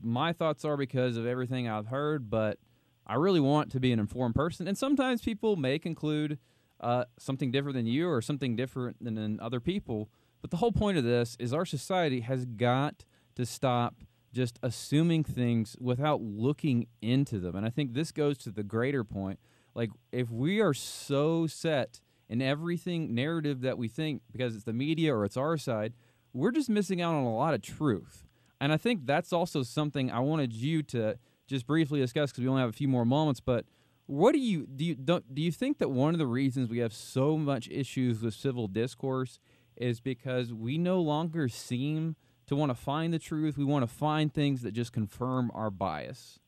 my 0.01 0.33
thoughts 0.33 0.63
are 0.63 0.77
because 0.77 1.17
of 1.17 1.25
everything 1.25 1.67
I've 1.67 1.87
heard, 1.87 2.29
but 2.29 2.57
I 3.05 3.15
really 3.15 3.39
want 3.39 3.71
to 3.71 3.79
be 3.79 3.91
an 3.91 3.99
informed 3.99 4.35
person. 4.35 4.67
And 4.67 4.77
sometimes 4.77 5.21
people 5.21 5.55
may 5.55 5.79
conclude 5.79 6.39
uh, 6.79 7.05
something 7.19 7.51
different 7.51 7.75
than 7.75 7.85
you 7.85 8.09
or 8.09 8.21
something 8.21 8.55
different 8.55 9.03
than, 9.03 9.15
than 9.15 9.39
other 9.39 9.59
people. 9.59 10.09
But 10.41 10.51
the 10.51 10.57
whole 10.57 10.71
point 10.71 10.97
of 10.97 11.03
this 11.03 11.35
is 11.39 11.53
our 11.53 11.65
society 11.65 12.21
has 12.21 12.45
got 12.45 13.05
to 13.35 13.45
stop 13.45 13.95
just 14.33 14.59
assuming 14.63 15.23
things 15.23 15.75
without 15.79 16.21
looking 16.21 16.87
into 17.01 17.39
them. 17.39 17.55
And 17.55 17.65
I 17.65 17.69
think 17.69 17.93
this 17.93 18.11
goes 18.11 18.37
to 18.39 18.51
the 18.51 18.63
greater 18.63 19.03
point. 19.03 19.39
Like, 19.75 19.89
if 20.11 20.29
we 20.29 20.59
are 20.59 20.73
so 20.73 21.47
set 21.47 21.99
in 22.29 22.41
everything 22.41 23.13
narrative 23.13 23.61
that 23.61 23.77
we 23.77 23.87
think 23.87 24.21
because 24.31 24.55
it's 24.55 24.63
the 24.63 24.73
media 24.73 25.13
or 25.13 25.25
it's 25.25 25.37
our 25.37 25.57
side, 25.57 25.93
we're 26.33 26.51
just 26.51 26.69
missing 26.69 27.01
out 27.01 27.13
on 27.13 27.23
a 27.23 27.35
lot 27.35 27.53
of 27.53 27.61
truth. 27.61 28.25
And 28.59 28.71
I 28.71 28.77
think 28.77 29.05
that's 29.05 29.33
also 29.33 29.63
something 29.63 30.11
I 30.11 30.19
wanted 30.19 30.53
you 30.53 30.83
to 30.83 31.17
just 31.47 31.67
briefly 31.67 31.99
discuss 31.99 32.31
because 32.31 32.43
we 32.43 32.47
only 32.47 32.61
have 32.61 32.69
a 32.69 32.73
few 32.73 32.87
more 32.87 33.05
moments. 33.05 33.39
But 33.41 33.65
what 34.05 34.33
do 34.33 34.39
you 34.39 34.65
do? 34.67 34.85
You, 34.85 34.95
do 34.95 35.41
you 35.41 35.51
think 35.51 35.79
that 35.79 35.89
one 35.89 36.13
of 36.13 36.19
the 36.19 36.27
reasons 36.27 36.69
we 36.69 36.79
have 36.79 36.93
so 36.93 37.37
much 37.37 37.67
issues 37.69 38.21
with 38.21 38.33
civil 38.33 38.67
discourse 38.67 39.39
is 39.75 39.99
because 39.99 40.53
we 40.53 40.77
no 40.77 41.01
longer 41.01 41.49
seem 41.49 42.15
to 42.51 42.55
want 42.57 42.69
to 42.69 42.75
find 42.75 43.13
the 43.13 43.19
truth. 43.19 43.57
We 43.57 43.63
want 43.63 43.83
to 43.83 43.95
find 43.95 44.31
things 44.31 44.61
that 44.63 44.73
just 44.73 44.91
confirm 44.91 45.51
our 45.55 45.71
bias. 45.71 46.39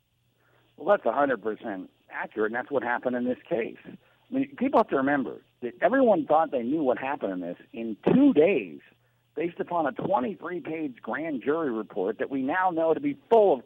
Well, 0.75 0.97
that's 0.97 1.07
100% 1.07 1.87
accurate, 2.11 2.51
and 2.51 2.55
that's 2.55 2.69
what 2.69 2.83
happened 2.83 3.15
in 3.15 3.23
this 3.23 3.37
case. 3.49 3.77
I 3.85 3.95
mean, 4.29 4.55
people 4.57 4.79
have 4.79 4.89
to 4.89 4.97
remember 4.97 5.41
that 5.61 5.73
everyone 5.81 6.25
thought 6.25 6.51
they 6.51 6.61
knew 6.61 6.83
what 6.83 6.97
happened 6.97 7.31
in 7.31 7.39
this 7.39 7.57
in 7.71 7.95
two 8.13 8.33
days, 8.33 8.79
based 9.35 9.61
upon 9.61 9.85
a 9.85 9.93
23 9.93 10.59
page 10.59 10.95
grand 11.01 11.41
jury 11.41 11.71
report 11.71 12.19
that 12.19 12.29
we 12.29 12.41
now 12.41 12.69
know 12.69 12.93
to 12.93 12.99
be 12.99 13.17
full 13.29 13.55
of 13.55 13.61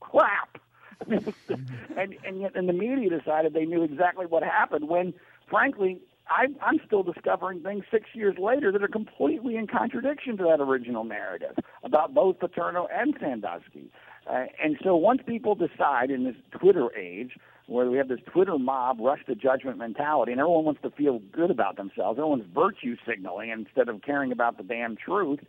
crap. 0.00 0.58
and, 1.08 2.14
and 2.26 2.40
yet, 2.42 2.54
and 2.54 2.68
the 2.68 2.74
media 2.74 3.08
decided 3.08 3.54
they 3.54 3.64
knew 3.64 3.82
exactly 3.82 4.26
what 4.26 4.42
happened 4.42 4.86
when, 4.86 5.14
frankly, 5.48 5.98
I, 6.30 6.46
I'm 6.62 6.80
still 6.86 7.02
discovering 7.02 7.60
things 7.60 7.84
six 7.90 8.10
years 8.14 8.36
later 8.38 8.70
that 8.70 8.82
are 8.82 8.88
completely 8.88 9.56
in 9.56 9.66
contradiction 9.66 10.36
to 10.36 10.44
that 10.44 10.60
original 10.60 11.02
narrative 11.02 11.56
about 11.82 12.14
both 12.14 12.38
Paterno 12.38 12.86
and 12.92 13.16
Sandusky. 13.20 13.90
Uh, 14.30 14.44
and 14.62 14.76
so 14.82 14.94
once 14.94 15.22
people 15.26 15.56
decide 15.56 16.10
in 16.10 16.24
this 16.24 16.36
Twitter 16.58 16.88
age, 16.96 17.32
where 17.66 17.90
we 17.90 17.98
have 17.98 18.08
this 18.08 18.20
Twitter 18.32 18.58
mob 18.58 18.98
rush 19.00 19.24
to 19.26 19.34
judgment 19.34 19.78
mentality, 19.78 20.30
and 20.30 20.40
everyone 20.40 20.64
wants 20.64 20.82
to 20.82 20.90
feel 20.90 21.20
good 21.32 21.50
about 21.50 21.76
themselves, 21.76 22.18
everyone's 22.18 22.46
virtue 22.54 22.96
signaling 23.06 23.50
instead 23.50 23.88
of 23.88 24.00
caring 24.02 24.30
about 24.30 24.56
the 24.56 24.62
damn 24.62 24.96
truth. 24.96 25.40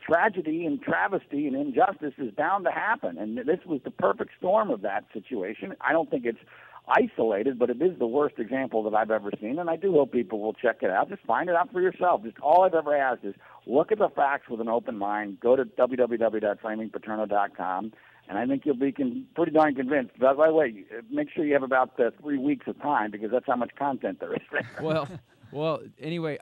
Tragedy 0.00 0.64
and 0.64 0.80
travesty 0.80 1.46
and 1.46 1.54
injustice 1.54 2.14
is 2.18 2.32
bound 2.32 2.64
to 2.64 2.70
happen, 2.70 3.18
and 3.18 3.36
this 3.36 3.60
was 3.66 3.80
the 3.84 3.90
perfect 3.90 4.30
storm 4.38 4.70
of 4.70 4.80
that 4.82 5.04
situation. 5.12 5.74
I 5.80 5.92
don't 5.92 6.10
think 6.10 6.24
it's 6.24 6.38
isolated, 6.90 7.58
but 7.58 7.70
it 7.70 7.80
is 7.80 7.98
the 7.98 8.06
worst 8.06 8.38
example 8.38 8.82
that 8.84 8.94
I've 8.94 9.10
ever 9.10 9.30
seen, 9.40 9.58
and 9.58 9.70
I 9.70 9.76
do 9.76 9.92
hope 9.92 10.12
people 10.12 10.40
will 10.40 10.52
check 10.54 10.82
it 10.82 10.90
out. 10.90 11.08
Just 11.08 11.22
find 11.22 11.48
it 11.48 11.56
out 11.56 11.72
for 11.72 11.80
yourself. 11.80 12.22
Just 12.22 12.38
all 12.40 12.64
I've 12.64 12.74
ever 12.74 12.94
asked 12.96 13.24
is 13.24 13.34
look 13.66 13.90
at 13.92 13.98
the 13.98 14.08
facts 14.08 14.48
with 14.50 14.60
an 14.60 14.68
open 14.68 14.98
mind. 14.98 15.38
Go 15.40 15.56
to 15.56 15.64
www.framingpaterno.com, 15.64 17.92
and 18.28 18.38
I 18.38 18.46
think 18.46 18.66
you'll 18.66 18.76
be 18.76 18.92
con- 18.92 19.26
pretty 19.34 19.52
darn 19.52 19.74
convinced. 19.74 20.18
By 20.18 20.34
the 20.34 20.52
way, 20.52 20.84
make 21.10 21.30
sure 21.30 21.44
you 21.44 21.54
have 21.54 21.62
about 21.62 21.98
uh, 22.00 22.10
three 22.20 22.38
weeks 22.38 22.66
of 22.66 22.78
time 22.82 23.10
because 23.10 23.30
that's 23.30 23.46
how 23.46 23.56
much 23.56 23.70
content 23.78 24.20
there 24.20 24.34
is. 24.34 24.42
well, 24.82 25.08
well. 25.52 25.80
Anyway, 25.98 26.38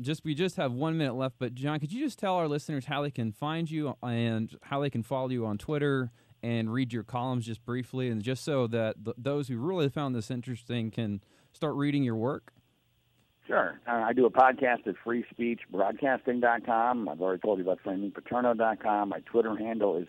just 0.00 0.24
we 0.24 0.34
just 0.34 0.56
have 0.56 0.72
one 0.72 0.98
minute 0.98 1.14
left, 1.14 1.36
but 1.38 1.54
John, 1.54 1.78
could 1.80 1.92
you 1.92 2.04
just 2.04 2.18
tell 2.18 2.34
our 2.34 2.48
listeners 2.48 2.86
how 2.86 3.02
they 3.02 3.10
can 3.10 3.32
find 3.32 3.70
you 3.70 3.96
and 4.02 4.56
how 4.62 4.80
they 4.80 4.90
can 4.90 5.02
follow 5.02 5.28
you 5.28 5.46
on 5.46 5.58
Twitter? 5.58 6.10
And 6.42 6.72
read 6.72 6.92
your 6.92 7.04
columns 7.04 7.46
just 7.46 7.64
briefly, 7.64 8.08
and 8.08 8.22
just 8.22 8.44
so 8.44 8.66
that 8.68 9.04
th- 9.04 9.16
those 9.18 9.48
who 9.48 9.58
really 9.58 9.88
found 9.88 10.14
this 10.14 10.30
interesting 10.30 10.90
can 10.90 11.22
start 11.52 11.74
reading 11.74 12.02
your 12.02 12.16
work? 12.16 12.52
Sure. 13.46 13.80
Uh, 13.86 13.92
I 13.92 14.12
do 14.12 14.26
a 14.26 14.30
podcast 14.30 14.86
at 14.86 14.94
freespeechbroadcasting.com. 15.04 17.08
I've 17.08 17.20
already 17.20 17.40
told 17.40 17.58
you 17.58 17.64
about 17.64 17.80
framingpaterno.com. 17.84 19.08
My 19.08 19.20
Twitter 19.20 19.56
handle 19.56 19.96
is 19.96 20.06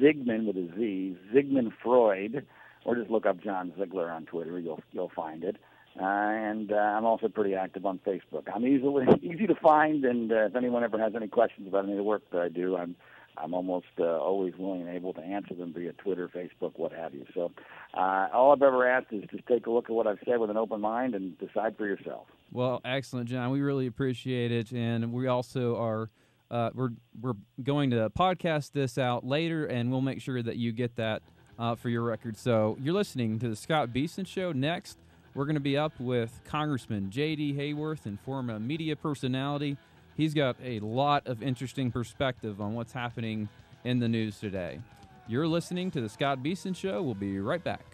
Zigman 0.00 0.46
with 0.46 0.56
a 0.56 0.68
Z, 0.76 1.16
Zigman 1.32 1.72
Freud, 1.82 2.46
or 2.84 2.96
just 2.96 3.10
look 3.10 3.26
up 3.26 3.42
John 3.42 3.72
Ziegler 3.78 4.10
on 4.10 4.26
Twitter. 4.26 4.58
You'll 4.58 4.82
you'll 4.92 5.12
find 5.14 5.44
it. 5.44 5.56
Uh, 5.98 6.04
and 6.04 6.72
uh, 6.72 6.76
I'm 6.76 7.04
also 7.04 7.28
pretty 7.28 7.54
active 7.54 7.84
on 7.84 7.98
Facebook. 8.06 8.44
I'm 8.54 8.66
easily 8.66 9.06
easy 9.22 9.46
to 9.46 9.54
find, 9.56 10.04
and 10.04 10.30
uh, 10.30 10.46
if 10.46 10.56
anyone 10.56 10.84
ever 10.84 10.98
has 10.98 11.12
any 11.14 11.28
questions 11.28 11.68
about 11.68 11.84
any 11.84 11.92
of 11.92 11.98
the 11.98 12.04
work 12.04 12.22
that 12.32 12.40
I 12.40 12.48
do, 12.48 12.76
I'm 12.76 12.96
I'm 13.42 13.54
almost 13.54 13.86
uh, 13.98 14.04
always 14.04 14.54
willing 14.58 14.82
and 14.82 14.90
able 14.90 15.12
to 15.14 15.20
answer 15.20 15.54
them 15.54 15.72
via 15.72 15.92
Twitter, 15.92 16.28
Facebook, 16.28 16.72
what 16.76 16.92
have 16.92 17.14
you. 17.14 17.24
So, 17.34 17.52
uh, 17.94 18.28
all 18.32 18.52
I've 18.52 18.62
ever 18.62 18.88
asked 18.88 19.12
is 19.12 19.24
just 19.30 19.46
take 19.46 19.66
a 19.66 19.70
look 19.70 19.86
at 19.86 19.90
what 19.90 20.06
I've 20.06 20.18
said 20.24 20.38
with 20.38 20.50
an 20.50 20.56
open 20.56 20.80
mind 20.80 21.14
and 21.14 21.38
decide 21.38 21.76
for 21.76 21.86
yourself. 21.86 22.26
Well, 22.52 22.80
excellent, 22.84 23.28
John. 23.28 23.50
We 23.50 23.60
really 23.60 23.86
appreciate 23.86 24.52
it, 24.52 24.72
and 24.72 25.12
we 25.12 25.26
also 25.26 25.76
are. 25.76 26.10
Uh, 26.50 26.70
we're 26.74 26.90
we're 27.20 27.34
going 27.62 27.90
to 27.90 28.10
podcast 28.10 28.72
this 28.72 28.98
out 28.98 29.24
later, 29.24 29.66
and 29.66 29.90
we'll 29.90 30.00
make 30.00 30.20
sure 30.20 30.42
that 30.42 30.56
you 30.56 30.72
get 30.72 30.96
that 30.96 31.22
uh, 31.60 31.76
for 31.76 31.88
your 31.88 32.02
record. 32.02 32.36
So 32.36 32.76
you're 32.80 32.94
listening 32.94 33.38
to 33.38 33.48
the 33.48 33.54
Scott 33.54 33.92
Beason 33.92 34.24
Show. 34.24 34.50
Next, 34.50 34.98
we're 35.34 35.44
going 35.44 35.54
to 35.54 35.60
be 35.60 35.76
up 35.76 35.92
with 36.00 36.40
Congressman 36.44 37.10
J.D. 37.10 37.54
Hayworth 37.54 38.04
and 38.04 38.18
former 38.20 38.58
media 38.58 38.96
personality 38.96 39.76
he's 40.16 40.34
got 40.34 40.56
a 40.62 40.80
lot 40.80 41.26
of 41.26 41.42
interesting 41.42 41.90
perspective 41.90 42.60
on 42.60 42.74
what's 42.74 42.92
happening 42.92 43.48
in 43.84 43.98
the 43.98 44.08
news 44.08 44.38
today. 44.38 44.80
You're 45.28 45.46
listening 45.46 45.90
to 45.92 46.00
the 46.00 46.08
Scott 46.08 46.42
Beason 46.42 46.74
Show. 46.74 47.02
We'll 47.02 47.14
be 47.14 47.38
right 47.38 47.62
back. 47.62 47.84